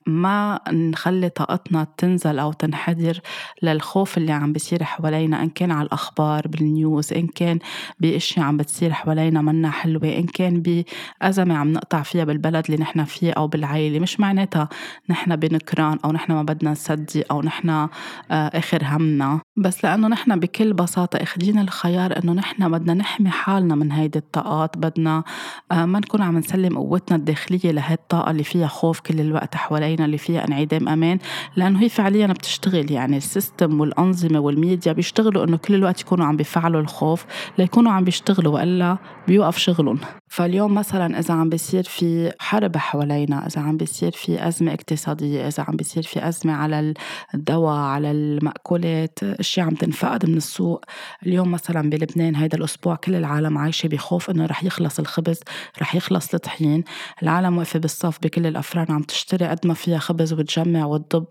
[0.06, 3.20] ما نخلي طاقتنا تنزل أو تنحدر
[3.62, 7.58] للخوف اللي عم بيصير حوالينا إن كان على الأخبار بالنيوز إن كان
[8.00, 13.04] بأشياء عم بتصير حوالينا منا حلوة إن كان بأزمة عم نقطع فيها بالبلد اللي نحن
[13.04, 13.98] فيه أو بالعائلة.
[13.98, 14.68] مش معناتها
[15.08, 17.88] نحن بنكران أو نحن ما بدنا نصدق أو نحن آه،
[18.30, 19.40] آخر همنا.
[19.56, 24.78] بس لأنه نحن بكل بساطة إخدين الخيار إنه نحن بدنا نحمي حالنا من هيدي الطاقات
[24.78, 25.24] بدنا
[25.72, 29.89] آه، ما نكون عم نسلم قوتنا الداخلية لهي الطاقة اللي فيها خوف كل الوقت حوالينا.
[29.90, 31.18] علينا اللي فيها انعدام أمان
[31.56, 36.80] لأنه هي فعليا بتشتغل يعني السيستم والأنظمة والميديا بيشتغلوا إنه كل الوقت يكونوا عم بيفعلوا
[36.80, 37.26] الخوف
[37.58, 38.96] ليكونوا عم بيشتغلوا والا
[39.28, 39.98] بيوقف شغلهم.
[40.30, 45.64] فاليوم مثلا إذا عم بيصير في حرب حوالينا إذا عم بيصير في أزمة اقتصادية إذا
[45.68, 46.94] عم بيصير في أزمة على
[47.34, 50.84] الدواء على المأكولات أشياء عم تنفقد من السوق.
[51.26, 55.40] اليوم مثلا بلبنان هيدا الأسبوع كل العالم عايشة بخوف إنه رح يخلص الخبز
[55.80, 56.84] رح يخلص الطحين.
[57.22, 61.26] العالم واقفة بالصف بكل الأفران عم تشتري قد ما فيها خبز وتجمع وتضب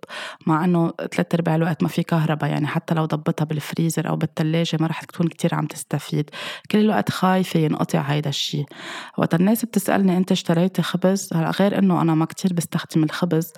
[0.47, 2.49] مع إنه ثلاث أرباع الوقت ما في كهرباء.
[2.49, 6.29] يعني حتى لو ضبطها بالفريزر أو بالثلاجه ما رح تكون كتير عم تستفيد.
[6.71, 8.65] كل الوقت خايفة ينقطع هيدا الشيء
[9.17, 13.53] وقت الناس بتسألني أنت اشتريتي خبز؟ هلا غير إنه أنا ما كتير بستخدم الخبز.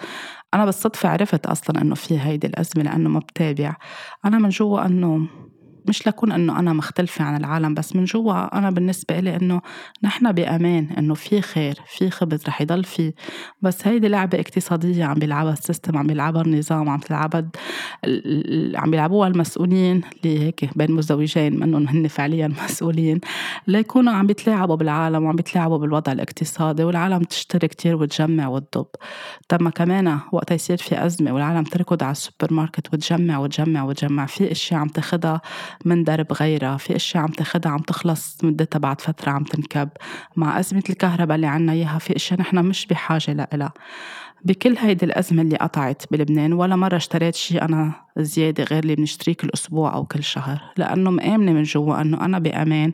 [0.54, 3.76] أنا بالصدفة عرفت أصلا إنه في هيدي الأزمة لأنه ما بتابع.
[4.26, 5.28] أنا من جوا إنه
[5.86, 9.62] مش لكون إنه أنا مختلفة عن العالم بس من جوا أنا بالنسبة لي إنه
[10.04, 13.13] نحن بأمان إنه في خير في خبز رح يضل في.
[13.62, 17.50] بس هيدي لعبة اقتصادية عم بيلعبها السيستم عم بيلعبها النظام عم تلعبها
[18.76, 23.20] عم بيلعبوها المسؤولين اللي هيك بين مزدوجين منهم هن فعليا مسؤولين.
[23.67, 28.88] ليكونوا عم بيتلاعبوا بالعالم وعم بيتلاعبوا بالوضع الاقتصادي والعالم تشتري كتير وتجمع وتضب.
[29.48, 34.26] طب ما كمان وقت يصير في أزمة والعالم تركض على السوبر ماركت وتجمع وتجمع وتجمع
[34.26, 35.41] في إشياء عم تاخدها
[35.86, 39.90] من درب غيرها في أشياء عم تاخدها عم تخلص مدتها بعد فترة عم تنكب.
[40.36, 43.74] مع أزمة الكهرباء اللي عنا إياها في أشياء نحن مش بحاجة لها
[44.46, 49.36] بكل هيدي الأزمة اللي قطعت بلبنان ولا مرة اشتريت شي أنا زيادة غير اللي بنشتريه
[49.36, 50.62] كل أسبوع أو كل شهر.
[50.78, 52.92] لأنه مآمنة من جوا أنه أنا بأمان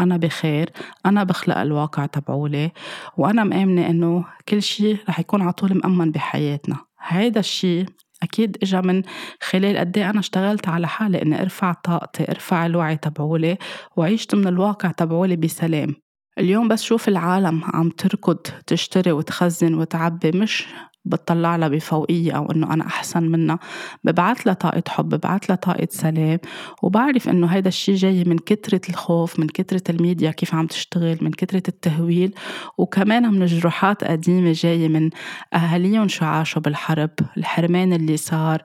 [0.00, 0.70] أنا بخير
[1.06, 2.70] أنا بخلق الواقع تبعولي
[3.16, 6.76] وأنا مآمنة أنه كل شي رح يكون عطول مأمن بحياتنا.
[7.00, 7.86] هيدا الشي
[8.22, 9.02] أكيد إجا من
[9.42, 13.58] خلال قد إيه أنا اشتغلت على حالي إني أرفع طاقتي أرفع الوعي تبعولي
[13.96, 15.94] وعيشت من الواقع تبعولي بسلام.
[16.38, 20.66] اليوم بس شوف العالم عم تركض تشتري وتخزن وتعبي مش
[21.04, 23.58] بتطلع لها بفوقية أو إنه أنا أحسن منها.
[24.04, 26.38] ببعث لها طاقة حب ببعث لها طاقة سلام
[26.82, 31.30] وبعرف إنه هيدا الشي جاي من كترة الخوف من كترة الميديا كيف عم تشتغل من
[31.30, 32.34] كترة التهويل
[32.78, 35.10] وكمان من جروحات قديمة جاية من
[35.54, 38.62] أهاليهم شو عاشوا بالحرب الحرمان اللي صار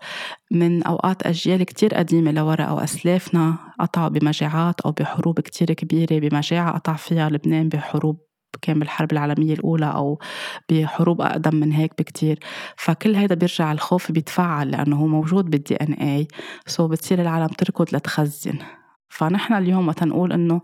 [0.52, 6.74] من أوقات أجيال كتير قديمة لورا أو أسلافنا قطعوا بمجاعات أو بحروب كتير كبيرة بمجاعة
[6.74, 8.25] قطع فيها لبنان بحروب
[8.62, 10.20] كان بالحرب العالمية الأولى أو
[10.70, 12.40] بحروب أقدم من هيك بكتير.
[12.78, 18.58] فكل هيدا بيرجع الخوف بيتفعل لأنه هو موجود بال DNA so بتصير العالم تركض لتخزن.
[19.10, 20.62] فنحن اليوم وقت نقول إنه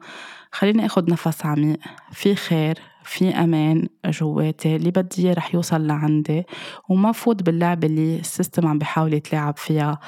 [0.51, 1.77] خليني أخد نفس عميق
[2.11, 6.43] في خير في أمان جواتي اللي بدي إياه رح يوصل لعندي
[6.89, 9.99] وما فوت باللعبة اللي ال system عم بيحاول يتلاعب فيها.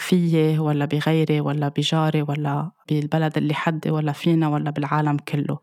[0.00, 5.58] فيي ولا بغيري ولا بجاري ولا بالبلد اللي حدي ولا فينا ولا بالعالم كله.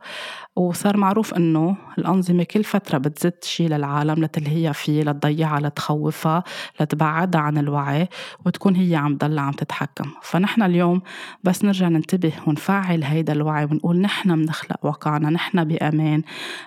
[0.55, 6.43] وصار معروف انه الأنظمة كل فترة بتزت شي للعالم لتلهيها فيه لتضيعها لتخوفها
[6.81, 8.07] لتبعدها عن الوعي
[8.45, 10.11] وتكون هي عم ضلها عم تتحكم.
[10.23, 11.01] فنحن اليوم
[11.43, 16.21] بس نرجع ننتبه ونفعل هيدا الوعي ونقول نحن بنخلق واقعنا نحن بأمان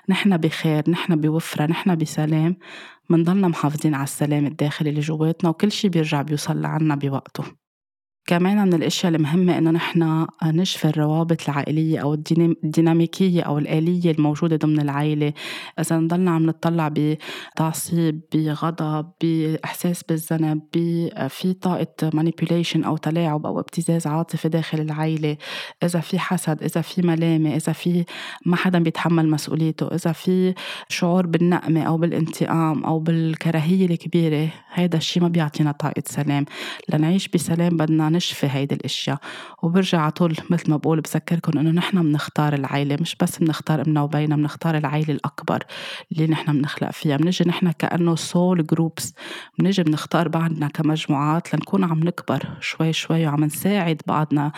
[0.09, 2.57] نحن بخير نحن بوفرة نحن بسلام.
[3.11, 7.60] منضلنا محافظين على السلام الداخلي اللي جواتنا وكل شي بيرجع بيوصل لعنا بوقته.
[8.31, 14.81] كمان من الأشياء المهمه إنه نحن نشفي الروابط العائلية أو الديناميكية أو الآلية الموجودة ضمن
[14.81, 15.33] العائلة.
[15.81, 20.63] إذا نضلنا عم نطلع بتعصيب بغضب بإحساس بالذنب
[21.29, 25.37] في طاقة مانيبيوليشن أو تلاعب أو ابتزاز عاطفي داخل العائلة.
[25.83, 28.05] إذا في حسد إذا في ملامة إذا في
[28.47, 30.55] ما حدا بيتحمل مسؤوليته إذا في
[30.89, 36.45] شعور بالنقمة أو بالانتقام أو بالكراهية الكبيرة هذا الشيء ما بيعطينا طاقة سلام.
[36.93, 39.19] لنعيش بسلام بدنا نشفي هيدي الأشياء.
[39.63, 44.03] وبرجع على طول مثل ما بقول بذكركم إنه نحن بنختار العيلة مش بس بنختار إمنا
[44.03, 45.65] وبينا بنختار العيلة الأكبر
[46.13, 47.17] اللي نحن بنخلق فيها.
[47.17, 49.15] بنجي نحن كأنه soul groups
[49.59, 54.53] بنجي بنختار بعضنا كمجموعات لنكون عم نكبر شوي شوي وعم نساعد بعضنا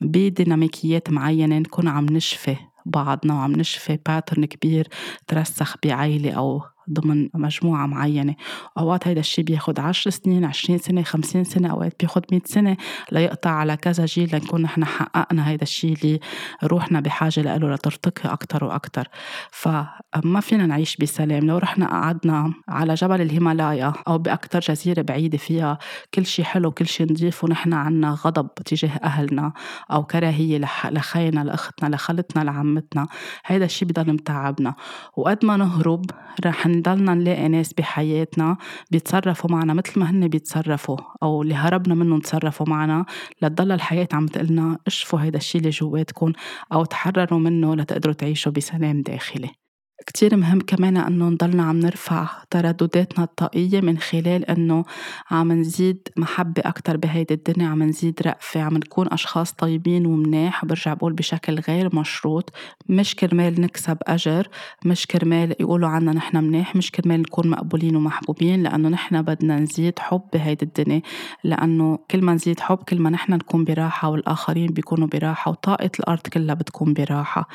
[0.00, 4.88] بديناميكيات معينة نكون عم نشفي بعضنا وعم نشفي pattern كبير
[5.26, 8.34] ترسخ بعيلة أو ضمن مجموعة معينة.
[8.78, 12.76] أوقات هيدا الشيء بياخد عشر سنين عشرين سنة خمسين سنة أوقات بياخد مئة سنة
[13.12, 16.20] ليقطع على كذا جيل لنكون نحن حققنا هيدا الشيء اللي
[16.64, 19.08] روحنا بحاجة له لترتقي أكتر وأكتر.
[19.50, 21.46] فما فينا نعيش بسلام.
[21.46, 25.78] لو رحنا قعدنا على جبل الهيمالايا أو بأكتر جزيرة بعيدة فيها
[26.14, 29.52] كل شيء حلو كل شيء نضيف ونحن عنا غضب تجاه أهلنا
[29.92, 33.06] أو كراهية لخينا لأختنا لخالتنا لعمتنا
[33.46, 34.74] هيدا الشيء بضل متعبنا.
[35.16, 36.04] وقد ما نهرب
[36.44, 38.56] رح نضلنا نلاقي ناس بحياتنا
[38.90, 43.04] بيتصرفوا معنا مثل ما هن بيتصرفوا أو اللي هربنا منهم تصرفوا معنا
[43.42, 46.32] لتضل الحياة عم تقلنا اشفوا هيدا الشيء اللي جواتكم
[46.72, 49.67] أو تحرروا منه لتقدروا تعيشوا بسلام داخلي.
[50.08, 54.84] كتير مهم كمان إنه نضلنا عم نرفع تردداتنا الطاقية من خلال إنه
[55.30, 60.94] عم نزيد محبة أكتر بهيدي الدنيا عم نزيد رأفة عم نكون أشخاص طيبين ومناح برجع
[60.94, 62.52] بقول بشكل غير مشروط.
[62.88, 64.48] مش كرمال نكسب أجر
[64.84, 69.98] مش كرمال يقولوا عنا نحن مناح مش كرمال نكون مقبولين ومحبوبين لأنه نحن بدنا نزيد
[69.98, 71.02] حب بهيدي الدنيا.
[71.44, 76.26] لأنه كل ما نزيد حب كل ما نحن نكون براحة والآخرين بيكونوا براحة وطاقة الأرض
[76.26, 77.48] كلها بتكون براحة.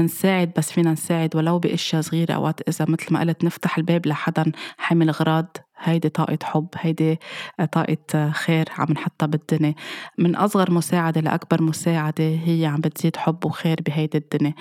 [0.00, 4.06] نساعد بس فينا نساعد ولو بأشياء أشياء صغيرة أوقات إذا مثل ما قلت نفتح الباب
[4.06, 7.18] لحدا حامل أغراض هيدي طاقة حب هيدي
[7.72, 9.74] طاقة خير عم نحطها بالدنيا.
[10.18, 14.54] من أصغر مساعدة لأكبر مساعدة هي عم بتزيد حب وخير بهيدي الدنيا.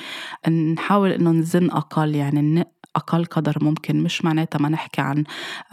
[0.73, 2.65] نحاول إنه نزن أقل يعني
[2.97, 5.23] أقل قدر ممكن مش معناتها ما نحكي عن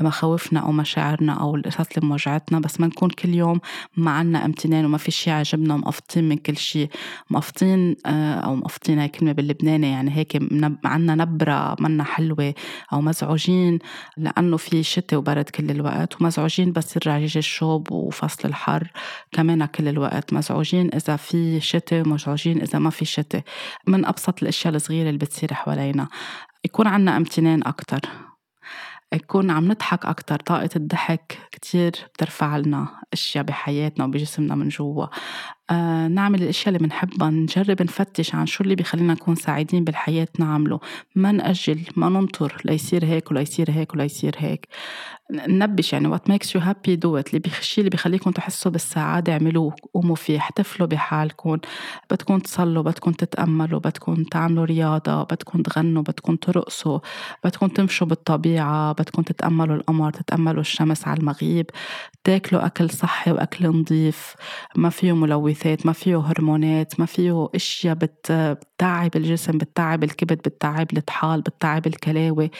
[0.01, 3.61] مخاوفنا أو مشاعرنا أو القصص اللي موجعتنا بس ما نكون كل يوم
[3.97, 6.89] ما عنا امتنان وما في شي عجبنا ومقفطين من كل شي.
[7.31, 10.39] مقفطين آه، أو مقفطين هاي كلمة باللبناني يعني هيك
[10.85, 12.55] عنا نبرة منا حلوة
[12.93, 13.79] أو مزعوجين
[14.17, 18.91] لأنه في شتاء وبرد كل الوقت ومزعوجين بس يرجع يجي الشوب وفصل الحر
[19.33, 20.33] كمان كل الوقت.
[20.33, 23.43] مزعوجين إذا في شتاء ومزعوجين إذا ما في شتاء.
[23.87, 26.09] من أبسط الأشياء الصغيرة اللي بتصير حوالينا.
[26.64, 28.00] يكون عنا أمتنان أكتر.
[29.14, 35.07] يكون عم نضحك أكتر طاقة الضحك كتير بترفع لنا أشياء بحياتنا وبجسمنا من جوا.
[35.70, 40.81] آه نعمل الأشياء اللي بنحبها نجرب نفتش عن شو اللي بيخلينا نكون سعيدين بالحياة نعمله.
[41.14, 44.68] ما نأجل ما ننطر ليصير هيك وليصير هيك وليصير هيك.
[45.49, 47.35] ننبش يعني what makes you happy do it.
[47.35, 50.38] اللي الشيء اللي بيخليكم تحسوا بالسعادة اعملوه قوموا فيه.
[50.38, 51.59] احتفلوا بحالكم.
[52.11, 56.99] بدكم تصلوا بدكم تتأملوا بدكم تعملوا رياضة بدكم تغنوا بدكم ترقصوا
[57.44, 61.66] بدكم تمشوا بالطبيعة بدكم تتأملوا القمر تتأملوا الشمس على المغيب.
[62.25, 64.35] تاكلوا أكل صحي وأكل نظيف.
[64.77, 71.40] ما فيه ملوثات ما فيه هرمونات ما فيه أشياء بتتعب الجسم بتتعب الكبد بتتعب الطحال
[71.40, 72.51] بتتعب الكلاوي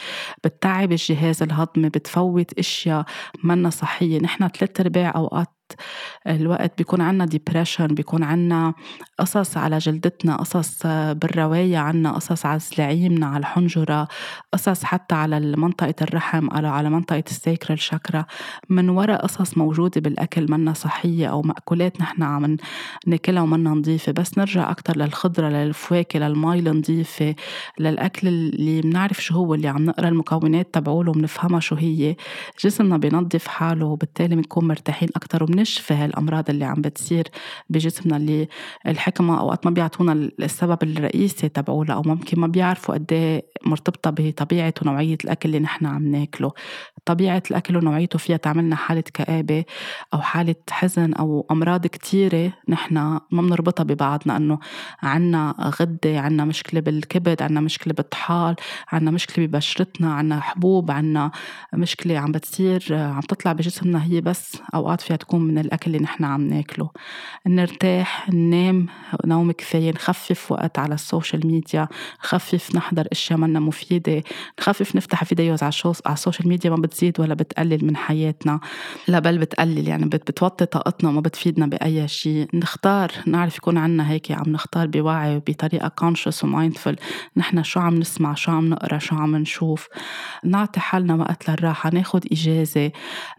[0.43, 3.05] بتتعب الجهاز الهضمي بتفوت أشياء
[3.43, 4.19] منا صحية.
[4.19, 5.54] نحن ثلاث أرباع أوقات
[6.27, 8.73] الوقت بيكون عنا depression بيكون عنا
[9.19, 14.07] قصص على جلدتنا قصص بالروايا عنا قصص على سلاعيمنا على الحنجرة
[14.53, 18.25] قصص حتى على منطقة الرحم أو على منطقة ال sacral chakra
[18.69, 22.57] من وراء قصص موجودة بالأكل منا صحية أو مأكولات نحن عم
[23.07, 27.35] ناكلها ومنا نظيفة بس نرجع أكتر للخضرة للفواكه للمي النظيفة
[27.79, 32.15] للأكل اللي بنعرف شو هو اللي عم نقرأ المكونات تبعوله وبنفهمها شو هي.
[32.63, 37.27] جسمنا بينظف حاله وبالتالي بنكون مرتاحين أكتر وبنشفي هالأمراض اللي عم بتصير
[37.69, 38.47] بجسمنا اللي
[38.87, 44.73] الحكمة أوقات ما بيعطونا السبب الرئيسي تبعولا أو ممكن ما بيعرفوا قد إيه مرتبطة بطبيعة
[44.81, 46.51] ونوعية الأكل اللي نحن عم ناكله.
[47.05, 49.65] طبيعة الأكل ونوعيته فيها تعملنا حالة كآبة
[50.13, 54.59] أو حالة حزن أو أمراض كتيرة نحن ما بنربطها ببعضنا إنه
[55.01, 58.55] عنا غدة عنا مشكلة بالكبد عنا مشكلة بالطحال
[58.91, 61.31] عنا مشكلة ببشرتنا عنا حبوب عنا
[61.73, 66.23] مشكلة عم بتصير عم تطلع بجسمنا هي بس أوقات فيها تكون من الأكل اللي نحن
[66.23, 66.89] عم ناكله.
[67.47, 68.87] نرتاح ننام
[69.25, 71.87] نوم كفاية نخفف وقت على ال social media
[72.23, 74.23] نخفف نحضر أشياء منا مفيدة
[74.59, 75.73] نخفف نفتح videos على
[76.09, 78.59] ال social media ما بتزيد ولا بتقلل من حياتنا؟
[79.07, 79.87] لا بل بتقلل.
[79.87, 82.47] يعني بتوطي طاقتنا وما بتفيدنا بأي شيء.
[82.53, 86.95] نختار نعرف يكون عنا هيك عم نختار بوعي وبطريقة conscious و mindful
[87.37, 89.87] نحن شو عم نسمع شو عم نقرأ شو عم نشوف.
[90.43, 92.91] نعطي حالنا وقت للراحة ناخد إجازة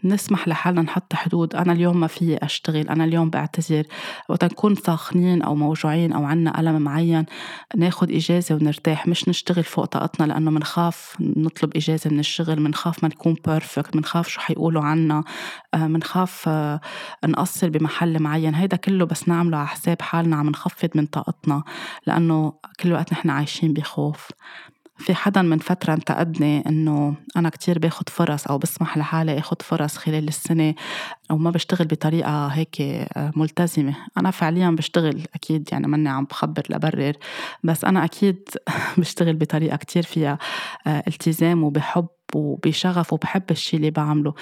[0.04, 1.54] نسمح لحالنا نحط حدود.
[1.54, 3.84] أنا اليوم ما في أشتغل أنا اليوم بعتذر.
[4.28, 7.26] وقت نكون ساخنين أو موجوعين أو عنا ألم معين
[7.76, 9.06] ناخد إجازة ونرتاح.
[9.06, 14.28] مش نشتغل فوق طاقتنا لأنه منخاف نطلب إجازة من الشغل منخاف ما نكون بيرفكت منخاف
[14.28, 15.24] شو حيقولوا عنا
[15.74, 16.80] منخاف آه،
[17.24, 18.54] نقصر بمحل معين.
[18.54, 21.62] هيدا كله بس نعمله على حساب حالنا عم نخفض من طاقتنا
[22.06, 24.28] لأنه كل وقت نحن عايشين بخوف.
[24.98, 29.96] في حدا من فترة انتقدني إنه أنا كتير باخد فرص أو بسمح لحالي آخد فرص
[29.96, 30.74] خلال السنة
[31.30, 33.94] أو ما بشتغل بطريقة هيك آه، ملتزمة.
[34.18, 37.12] أنا فعليا بشتغل أكيد يعني ماني عم بخبر لبرر
[37.64, 38.48] بس أنا أكيد
[38.98, 40.38] بشتغل بطريقة كتير فيها
[40.86, 44.34] آه، التزام وبحب وبشغف وبحب الشي اللي بعمله.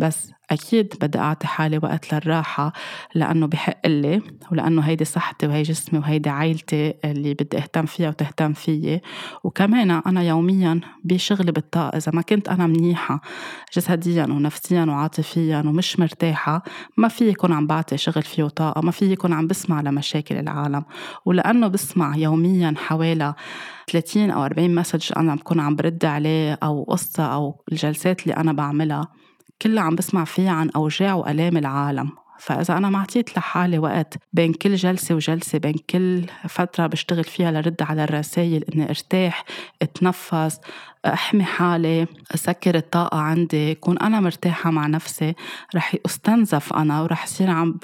[0.00, 2.72] بس أكيد بدي أعطي حالي وقت للراحة
[3.14, 8.52] لأنه بحق لي ولأنه هيدي صحتي وهي جسمي وهيدي عائلتي اللي بدي أهتم فيها وتهتم
[8.52, 9.00] فيي.
[9.44, 13.20] وكمان أنا يوميا بشغلي بالطاقة إذا ما كنت أنا منيحة
[13.76, 16.62] جسديا ونفسيا وعاطفيا ومش مرتاحة
[16.96, 20.84] ما في يكون عم بعطي شغل فيه طاقة ما في يكون عم بسمع لمشاكل العالم.
[21.24, 23.34] ولأنه بسمع يوميا حوالي
[23.92, 28.52] 30 أو 40 مسج أنا بكون عم برد عليه أو قصة أو الجلسات اللي أنا
[28.52, 29.19] بعملها.
[29.62, 32.10] كلها عم بسمع فيها عن أوجاع وألام العالم.
[32.38, 37.50] فإذا أنا ما أعطيت لحالي وقت بين كل جلسة وجلسة بين كل فترة بشتغل فيها
[37.50, 39.44] لرد على الرسائل إني أرتاح
[39.82, 40.60] أتنفس
[41.06, 45.34] أحمي حالي أسكر الطاقة عندي كون أنا مرتاحة مع نفسي
[45.74, 47.78] رح أستنزف أنا ورح يصير عم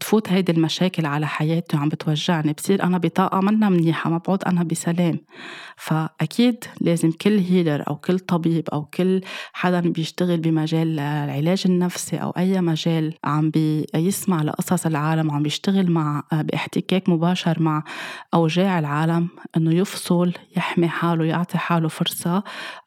[0.00, 2.52] تفوت هيدي المشاكل على حياتي وعم بتوجعني.
[2.52, 5.18] بصير أنا بطاقة منا منيحة ما بقعد أنا بسلام.
[5.76, 9.20] فأكيد لازم كل هيلر أو كل طبيب أو كل
[9.52, 16.22] حدا بيشتغل بمجال العلاج النفسي أو أي مجال عم بيسمع لقصص العالم وعم بيشتغل مع
[16.32, 17.84] باحتكاك مباشر مع
[18.34, 22.29] أوجاع العالم إنه يفصل يحمي حاله يعطي حاله فرصة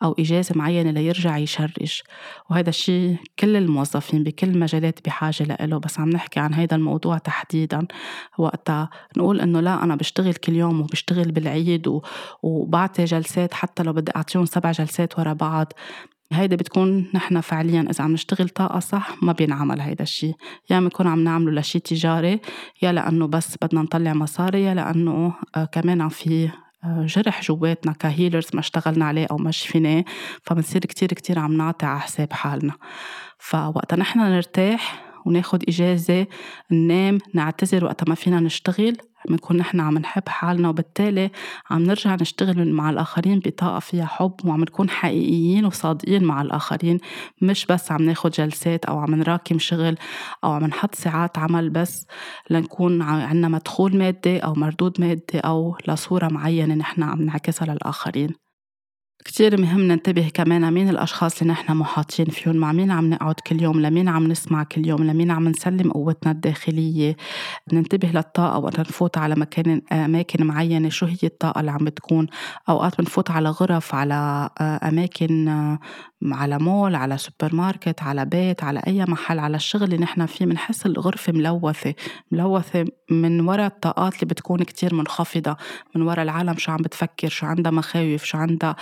[0.04, 2.02] أو إجازة معينة ليرجع يشرج.
[2.50, 7.88] وهذا الشيء كل الموظفين بكل المجالات بحاجة لإله بس عم نحكي عن هذا الموضوع تحديدا.
[8.38, 12.00] وقتها نقول إنه لا أنا بشتغل كل يوم وبشتغل بالعيد.
[12.44, 15.74] وبعطي جلسات حتى لو بدي أعطيهم سبع جلسات ورا بعض.
[16.34, 20.36] هيدا بتكون نحن فعليا إذا عم نشتغل طاقة صح ما بينعمل هيدا الشيء.
[20.70, 22.40] يا بنكون عم نعمله لشيء تجاري
[22.82, 26.50] يا لأنه بس بدنا نطلع مصاري يا لأنه آه كمان في
[26.86, 30.04] جرح جواتنا كهيلرز ما اشتغلنا عليه أو ما شفيناه
[30.44, 32.74] فبنصير كتير كتير عم نعطي على حساب حالنا.
[33.40, 36.28] فوقتا نحن نرتاح وناخد إجازة
[36.72, 38.98] ننام نعتذر وقتا ما فينا نشتغل.
[39.30, 41.30] بنكون نحن عم نحب حالنا وبالتالي
[41.70, 47.00] عم نرجع نشتغل مع الآخرين بطاقة فيها حب وعم نكون حقيقيين وصادقين مع الآخرين.
[47.42, 49.98] مش بس عم ناخد جلسات أو عم نراكم شغل
[50.44, 52.08] أو عم نحط ساعات عمل بس
[52.50, 58.43] لنكون عنا مدخول مادي أو مردود مادي أو لصورة معينة نحن عم نعكسها للآخرين.
[59.26, 63.62] كتير مهم ننتبه كمان مين الأشخاص اللي نحن محاطين فيهم؟ مع مين عم نقعد كل
[63.62, 67.18] يوم؟ لمين عم نسمع كل يوم؟ لمين عم نسلم قوتنا الداخلية؟
[67.74, 70.90] ننتبه للطاقة وقت نفوت على مكان أماكن معينة.
[70.90, 72.28] شو هي الطاقة اللي عم بتكون؟
[72.70, 75.78] أوقات بنفوت على غرف على أماكن
[76.32, 80.46] على مول على سوبر ماركت على بيت على أي محل على الشغل اللي نحن فيه.
[80.46, 81.94] بنحس الغرفة ملوثة.
[82.32, 85.58] ملوثة من وراء الطاقات اللي بتكون كتير منخفضة.
[85.96, 88.76] من وراء العالم شو عم بتفكر؟ شو عندها مخاوف؟ شو عندها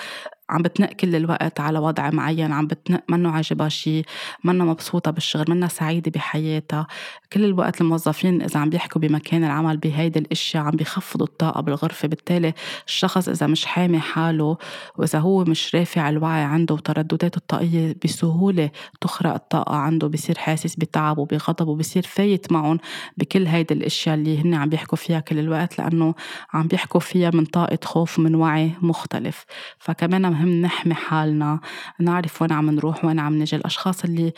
[0.51, 4.05] عم بتنق كل الوقت على وضع معين عم بتنق منه عاجبها شيء
[4.43, 6.87] منه مبسوطة بالشغل منه سعيدة بحياتها.
[7.33, 12.07] كل الوقت الموظفين إذا عم بيحكوا بمكان العمل بهيدي الأشياء عم بيخفضوا الطاقة بالغرفة.
[12.07, 12.53] بالتالي
[12.87, 14.57] الشخص إذا مش حامي حاله
[14.97, 18.69] وإذا هو مش رافع الوعي عنده وتردداته الطاقية بسهولة
[19.01, 22.79] تخرق الطاقة عنده بصير حاسس بتعب وبغضب وبصير فايت معهم
[23.17, 26.13] بكل هيدي الأشياء اللي هن عم بيحكوا فيها كل الوقت لأنه
[26.53, 29.45] عم بيحكوا فيها من طاقة خوف ومن وعي مختلف.
[29.79, 31.59] فكمان مهم نحمي حالنا
[31.99, 33.55] نعرف وين عم نروح وين عم نجي.
[33.55, 34.33] الأشخاص اللي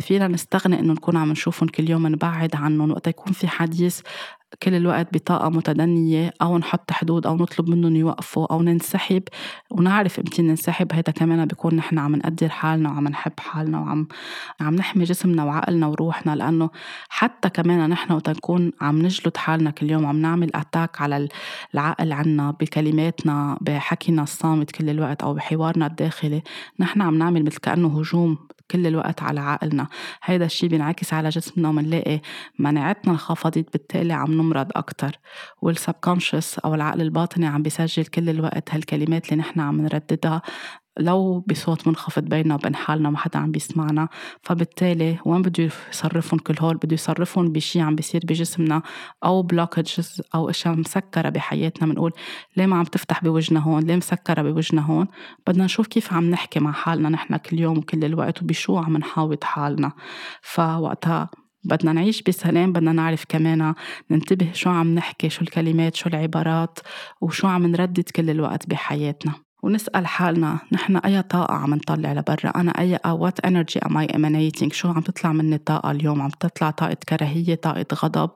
[0.00, 2.90] فينا نستغني إنه نكون عم نشوفهم كل يوم نبعد عنهم.
[2.90, 4.00] وقت يكون في حديث
[4.62, 9.22] كل الوقت بطاقة متدنية أو نحط حدود أو نطلب منهم يوقفوا أو ننسحب.
[9.70, 14.08] ونعرف إمتى ننسحب هيدا كمان بيكون نحن عم نقدر حالنا وعم نحب حالنا وعم
[14.60, 16.36] عم نحمي جسمنا وعقلنا وروحنا.
[16.36, 16.70] لأنه
[17.08, 21.28] حتى كمان نحن وقت نكون عم نجلد حالنا كل يوم عم نعمل أتاك على
[21.74, 26.42] العقل عنا بكلماتنا بحكينا الصامت كل الوقت أو بحوارنا الداخلي
[26.80, 28.38] نحن عم نعمل مثل كأنه هجوم.
[28.70, 29.88] كل الوقت على عقلنا.
[30.22, 32.20] هيدا الشي بينعكس على جسمنا ومنلاقي
[32.58, 35.18] مناعتنا انخفضت بالتالي عم نمرض أكتر.
[35.62, 40.42] والسبكونشس أو العقل الباطني عم بيسجل كل الوقت هالكلمات اللي نحن عم نرددها
[40.98, 44.08] لو بصوت منخفض بيننا وبين حالنا ما حدا عم بيسمعنا
[44.42, 48.82] فبالتالي وين بده يصرفهم كل هول؟ بده يصرفهم بشي عم بيصير بجسمنا
[49.24, 51.92] أو blockages أو أشياء مسكرة بحياتنا.
[51.92, 52.12] بنقول
[52.56, 55.06] ليه ما عم تفتح بوجهنا هون؟ ليه مسكرة بوجهنا هون؟
[55.46, 59.44] بدنا نشوف كيف عم نحكي مع حالنا نحن كل يوم وكل الوقت وبشو عم نحاوط
[59.44, 59.92] حالنا.
[60.42, 61.30] فوقتها
[61.64, 63.74] بدنا نعيش بسلام بدنا نعرف كمان
[64.10, 66.78] ننتبه شو عم نحكي شو الكلمات شو العبارات
[67.20, 69.49] وشو عم نردد كل الوقت بحياتنا.
[69.62, 74.72] ونسأل حالنا نحن أي طاقة عم نطلع لبرا؟ أنا أي what energy am I emanating
[74.72, 78.30] شو عم تطلع مني طاقة اليوم؟ عم تطلع طاقة كراهية طاقة غضب؟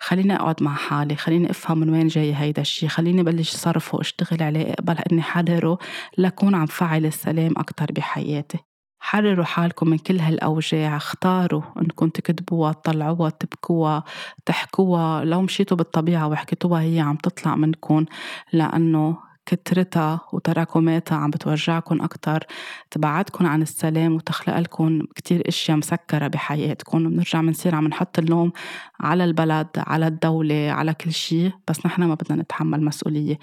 [0.00, 4.42] خليني أقعد مع حالي خليني أفهم من وين جاي هيدا الشي خليني بلش صرفه وأشتغل
[4.42, 5.78] عليه أقبل إني حرره
[6.18, 8.58] لكون عم فعل السلام أكتر بحياتي.
[9.00, 14.04] حرروا حالكم من كل هالأوجاع اختاروا انكم تكتبوها تطلعوها تبكوها
[14.46, 18.04] تحكوها لو مشيتوا بالطبيعة وحكيتوها هي عم تطلع منكم
[18.52, 22.44] لأنه كترتها وتراكماتها عم بتوجعكم أكتر
[22.90, 28.52] تبعدكم عن السلام وتخلق لكم كتير أشياء مسكرة بحياتكم بنرجع بنصير عم نحط اللوم
[29.00, 33.38] على البلد على الدولة على كل شيء بس نحن ما بدنا نتحمل مسؤولية.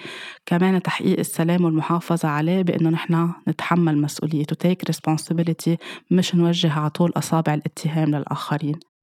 [0.45, 5.75] كمان تحقيق السلام والمحافظة عليه بأنه نحن نتحمل to take responsibility
[6.11, 8.94] مش نوجه على طول أصابع الاتهام للآخرين.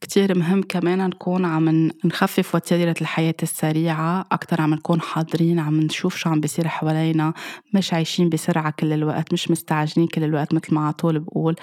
[0.00, 4.24] كتير مهم كمان نكون عم نخفف وتيرة الحياة السريعة.
[4.32, 7.32] أكتر عم نكون حاضرين عم نشوف شو عم بيصير حوالينا.
[7.74, 11.56] مش عايشين بسرعة كل الوقت مش مستعجلين كل الوقت مثل ما على طول بقول.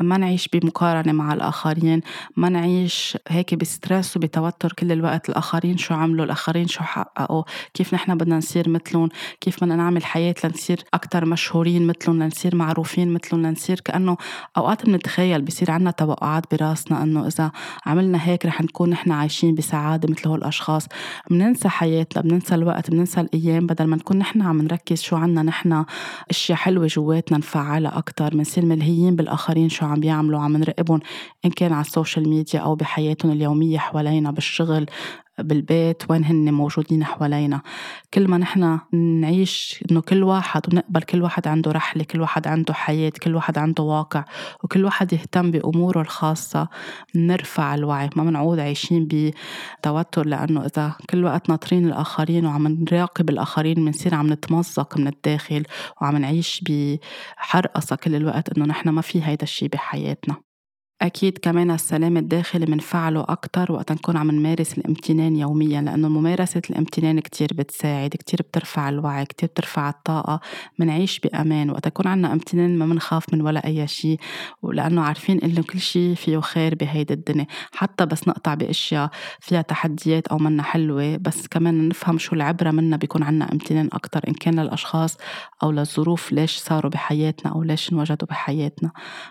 [0.00, 2.00] ما نعيش بمقارنة مع الآخرين
[2.36, 7.42] ما نعيش هيك بستريس وبتوتر كل الوقت الآخرين شو عملوا الآخرين شو حققوا
[7.74, 9.08] كيف نحن بدنا نصير مثلهم
[9.40, 14.16] كيف بدنا نعمل حياة لنصير أكتر مشهورين مثلهم لنصير معروفين مثلهم لنصير كأنه
[14.56, 17.50] أوقات بنتخيل بصير عنا توقعات براسنا إنه إذا
[17.86, 20.86] عملنا هيك رح نكون نحن عايشين بسعادة مثل هول الأشخاص.
[21.30, 25.84] بننسى حياتنا بننسى الوقت بننسى الأيام بدل ما نكون نحن عم نركز شو عنا نحن
[26.30, 31.00] أشياء حلوة جواتنا نفعلها أكتر بنصير ملهيين بالآخرين شو عم بيعملوا عم نراقبهم
[31.44, 34.86] إن كان على ال social media أو بحياتهم اليومية حوالينا بالشغل.
[35.38, 37.62] بالبيت وين هن موجودين حوالينا.
[38.14, 42.74] كل ما نحن نعيش إنه كل واحد ونقبل كل واحد عنده رحلة كل واحد عنده
[42.74, 44.24] حياة كل واحد عنده واقع
[44.64, 46.68] وكل واحد يهتم بأموره الخاصة
[47.14, 48.10] نرفع الوعي.
[48.16, 54.32] ما بنعود عايشين بتوتر لأنه إذا كل وقت ناطرين الآخرين وعم نراقب الآخرين بنصير عم
[54.32, 55.62] نتمزق من الداخل
[56.02, 60.53] وعم نعيش بحرقصة كل الوقت إنه نحن ما في هيدا الشي بحياتنا.
[61.04, 67.20] أكيد كمان السلام الداخلي منفعله أكتر وقت نكون عم نمارس الامتنان يوميا لأنه ممارسة الامتنان
[67.20, 70.40] كتير بتساعد كتير بترفع الوعي كتير بترفع الطاقة
[70.78, 74.18] منعيش بأمان وقت يكون عنا امتنان ما منخاف من ولا أي شيء
[74.62, 77.46] ولأنه عارفين إنه كل شيء فيه خير بهيدي الدنيا.
[77.72, 82.96] حتى بس نقطع بأشياء فيها تحديات أو منا حلوة بس كمان نفهم شو العبرة منا
[82.96, 85.16] بيكون عنا امتنان أكتر إن كان للأشخاص
[85.62, 88.90] أو للظروف ليش صاروا بحياتنا أو ليش انوجدوا بحياتنا.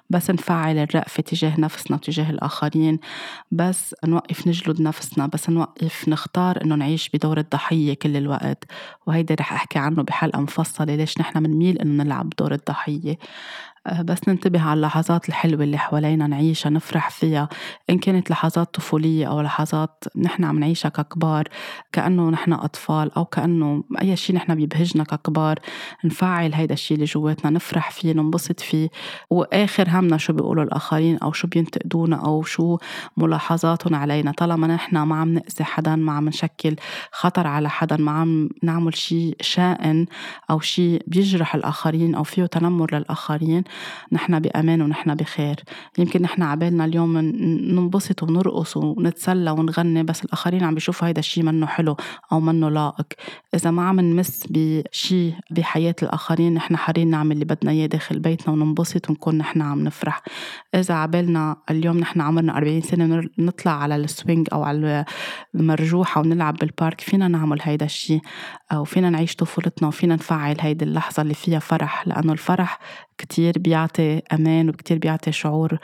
[0.09, 1.62] بس نفعل الرأفة تجاهنا.
[1.63, 2.99] نفسنا تجاه الآخرين
[3.51, 8.63] بس نوقف نجلد نفسنا بس نوقف نختار إنه نعيش بدور الضحية كل الوقت.
[9.07, 13.17] وهيدا رح أحكي عنه بحلقة مفصلة ليش نحن بنميل إنه نلعب دور الضحية.
[13.91, 17.49] بس ننتبه على اللحظات الحلوة اللي حوالينا نعيشها نفرح فيها.
[17.89, 21.47] إن كانت لحظات طفولية أو لحظات نحن عم نعيشها ككبار
[21.91, 25.59] كأنه نحن أطفال أو كأنه أي شيء نحن بيبهجنا ككبار
[26.05, 28.89] نفعل هيدا الشيء اللي جواتنا نفرح فيه ننبسط فيه.
[29.29, 32.77] وآخر همنا شو بيقولوا الآخرين أو شو بينتقدونا أو شو
[33.17, 34.31] ملاحظاتهم علينا.
[34.31, 36.75] طالما نحن ما عم نأذي حدا ما عم نشكل
[37.11, 40.05] خطر على حدا ما عم نعمل شيء شائن
[40.49, 43.63] أو شيء بيجرح الآخرين أو فيه تنمر للآخرين
[44.11, 45.55] نحن بأمان ونحن بخير.
[45.97, 51.65] يمكن نحن عبالنا اليوم ننبسط ونرقص ونتسلى ونغني بس الآخرين عم بيشوفوا هيدا الشيء منه
[51.65, 51.97] حلو
[52.31, 53.07] أو منه لائق.
[53.55, 58.53] إذا ما عم نمس بشيء بحياة الآخرين نحن حرين نعمل اللي بدنا إياه داخل بيتنا
[58.53, 60.21] وننبسط ونكون نحن عم نفرح.
[60.75, 65.05] إذا عبالنا اليوم نحن عمرنا 40 سنة نطلع على السوينج أو على
[65.55, 68.21] المرجوحة ونلعب بالبارك فينا نعمل هيدا الشيء
[68.73, 72.79] وفينا نعيش طفولتنا وفينا نفعل هيدي اللحظة اللي فيها فرح لأنه الفرح
[73.17, 75.77] كتير بيعطي أمان وكتير بيعطي شعور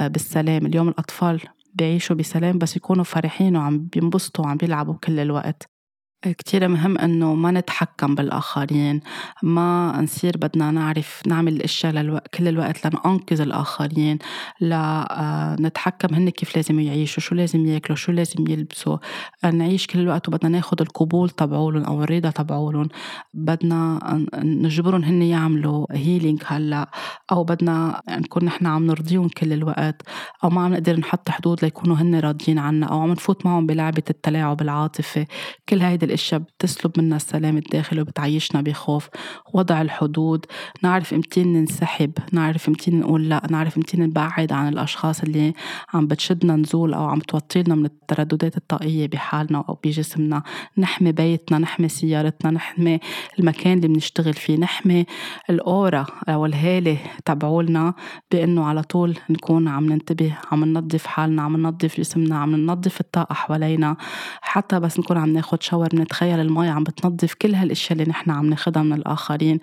[0.00, 0.66] آه، بالسلام.
[0.66, 1.40] اليوم الأطفال
[1.74, 5.75] بيعيشوا بسلام بس يكونوا فرحين وعم بينبسطوا وعم بيلعبوا كل الوقت.
[6.22, 9.00] كتير مهم إنه ما نتحكم بالآخرين
[9.42, 14.18] ما نصير بدنا نعرف نعمل الأشياء للوقت كل الوقت لننقذ الآخرين
[14.60, 15.72] لا آه،
[16.12, 18.96] هن كيف لازم يعيشوا شو لازم ياكلوا شو لازم يلبسوا
[19.44, 22.88] نعيش كل الوقت وبدنا ناخد القبول تبعولن أو الرضا تبعولن
[23.34, 23.98] بدنا
[24.34, 26.90] نجبرهم هن يعملوا هيلينج هلأ
[27.32, 30.02] أو بدنا نكون نحن عم نرضيهم كل الوقت
[30.44, 34.02] أو ما عم نقدر نحط حدود ليكونوا هن راضيين عنا أو عم نفوت معهم بلعبة
[34.10, 35.26] التلاعب العاطفي
[35.68, 39.08] كل هيدي الاشياء بتسلب منا السلام الداخلي وبتعيشنا بخوف.
[39.54, 40.46] وضع الحدود
[40.82, 45.52] نعرف امتين ننسحب نعرف امتين نقول لا نعرف امتين نبعد عن الأشخاص اللي
[45.94, 50.42] عم بتشدنا نزول أو عم توطيلنا من الترددات الطاقية بحالنا أو بجسمنا.
[50.78, 53.00] نحمي بيتنا نحمي سيارتنا نحمي
[53.38, 55.06] المكان اللي بنشتغل فيه نحمي
[55.50, 57.94] الأورا أو الهالة تبعولنا
[58.30, 63.34] بإنه على طول نكون عم ننتبه عم ننظف حالنا عم ننظف جسمنا عم ننظف الطاقة
[63.34, 63.96] حوالينا.
[64.40, 68.46] حتى بس نكون عم ناخد شاور نتخيل المي عم بتنظف كل هالأشياء اللي نحن عم
[68.46, 69.58] ناخدها من الآخرين.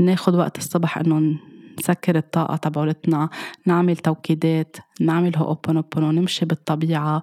[0.00, 1.38] ناخد وقت الصبح إنه
[1.78, 3.28] نسكر الطاقة تبعولتنا
[3.66, 7.22] نعمل توكيدات نعمل هوبونوبونو نمشي بالطبيعة.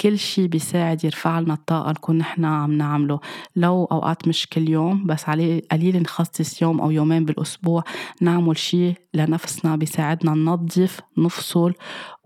[0.00, 3.20] كل شي بيساعد يرفع لنا الطاقة نكون نحن عم نعمله.
[3.56, 7.84] لو أوقات مش كل يوم بس عليه قليل نخصص يوم أو يومين بالأسبوع
[8.20, 11.72] نعمل شي لنفسنا بيساعدنا ننظف نفصل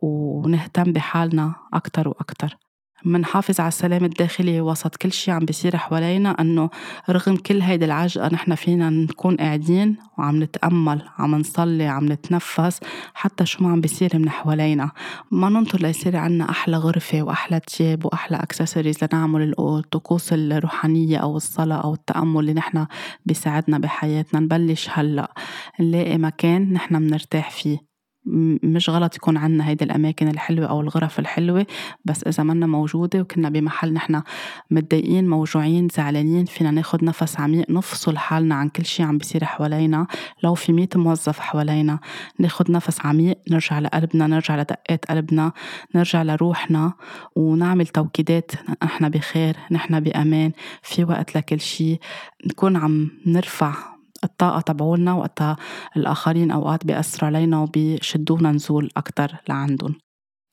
[0.03, 2.66] ونهتم بحالنا أكتر وأكتر.
[3.05, 6.71] منحافظ على السلام الداخلي وسط كل شيء عم بيصير حوالينا إنه
[7.11, 12.81] رغم كل هيدي العجقة نحن فينا نكون قاعدين وعم نتأمل عم نصلي عم نتنفس
[13.15, 14.91] حتى شو ما عم بيصير من حوالينا.
[15.31, 21.77] ما ننطر ليصير عنا أحلى غرفة وأحلى تياب وأحلى اكسسوارز لنعمل الطقوس الروحانية أو الصلاة
[21.77, 22.87] أو التأمل اللي نحن
[23.27, 25.35] بيساعدنا بحياتنا نبلش هلأ
[25.81, 27.96] نلاقي مكان نحن بنرتاح فيه.
[28.27, 31.67] مش غلط يكون عنا هيدي الأماكن الحلوة أو الغرف الحلوة
[32.05, 34.23] بس إذا منا موجودة وكنا بمحل نحن
[34.71, 40.07] متضايقين موجوعين زعلانين فينا ناخد نفس عميق نفصل حالنا عن كل شي عم بيصير حوالينا.
[40.43, 41.99] لو في ميت موظف حوالينا
[42.39, 45.53] ناخد نفس عميق نرجع لقلبنا نرجع لدقات قلبنا
[45.95, 46.93] نرجع لروحنا
[47.37, 48.53] ونعمل توكيدات
[48.85, 50.53] نحن بخير نحن بأمان
[50.83, 51.99] في وقت لكل شي
[52.47, 55.57] نكون عم نرفع الطاقة تبعولنا وقتها
[55.97, 59.95] الآخرين أوقات بيأثروا علينا وبيشدونا نزول أكتر لعندهم.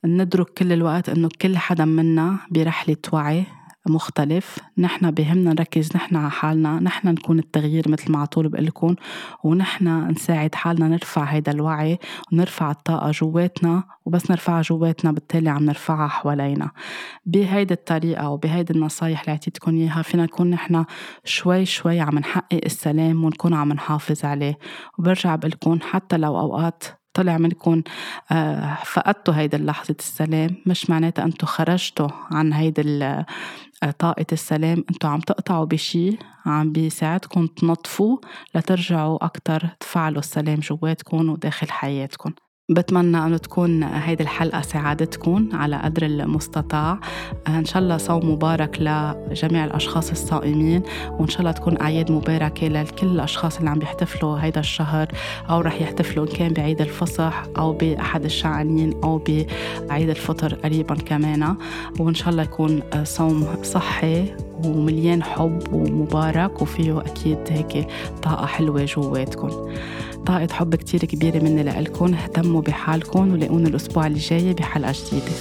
[0.06, 3.46] ندرك كل الوقت إنه كل حدا منا برحلة وعي
[3.88, 4.60] مختلف.
[4.78, 8.96] نحن بهمنا نركز نحن على حالنا نحن نكون التغيير مثل ما عطول بقلكم
[9.44, 12.00] ونحن نساعد حالنا نرفع هيدا الوعي
[12.32, 16.72] ونرفع الطاقة جواتنا وبس نرفعها جواتنا بالتالي عم نرفعها حوالينا.
[17.26, 20.86] بهيدي الطريقة وبهيدي النصايح اللي عطيتكم إياها فينا نكون نحن
[21.24, 24.58] شوي شوي عم نحقق السلام ونكون عم نحافظ عليه.
[25.00, 27.82] وبرجع بقلكم حتى لو أوقات طلع منكم
[28.32, 32.82] آه، فقدتوا هيدي لحظة السلام مش معناتها أنتوا خرجتوا عن هيدي
[33.92, 34.84] طاقة السلام.
[34.92, 38.18] أنتوا عم تقطعوا بشي عم بيساعدكم تنظفوا
[38.56, 42.34] لترجعوا أكتر تفعلوا السلام جواتكم وداخل حياتكم.
[42.70, 47.00] بتمنى أنه تكون هيدي الحلقة ساعدتكم على قدر المستطاع.
[47.48, 53.08] إن شاء الله صوم مبارك لجميع الأشخاص الصائمين وإن شاء الله تكون أعياد مباركة لكل
[53.08, 55.08] الأشخاص اللي عم بيحتفلوا هيدا الشهر
[55.50, 59.18] أو رح يحتفلوا إن كان بعيد الفصح أو بأحد الشعانين أو
[59.90, 61.56] بعيد الفطر قريبا كمان.
[62.00, 64.26] وإن شاء الله يكون صوم صحي
[64.66, 67.88] ومليان حب ومبارك وفيه أكيد هيك
[68.22, 69.50] طاقة حلوة جواتكم.
[70.26, 75.32] طاقة حب كتير كبيرة مني لإلكم اهتموا بحالكم ولاقوني الأسبوع الجاي بحلقة جديدة.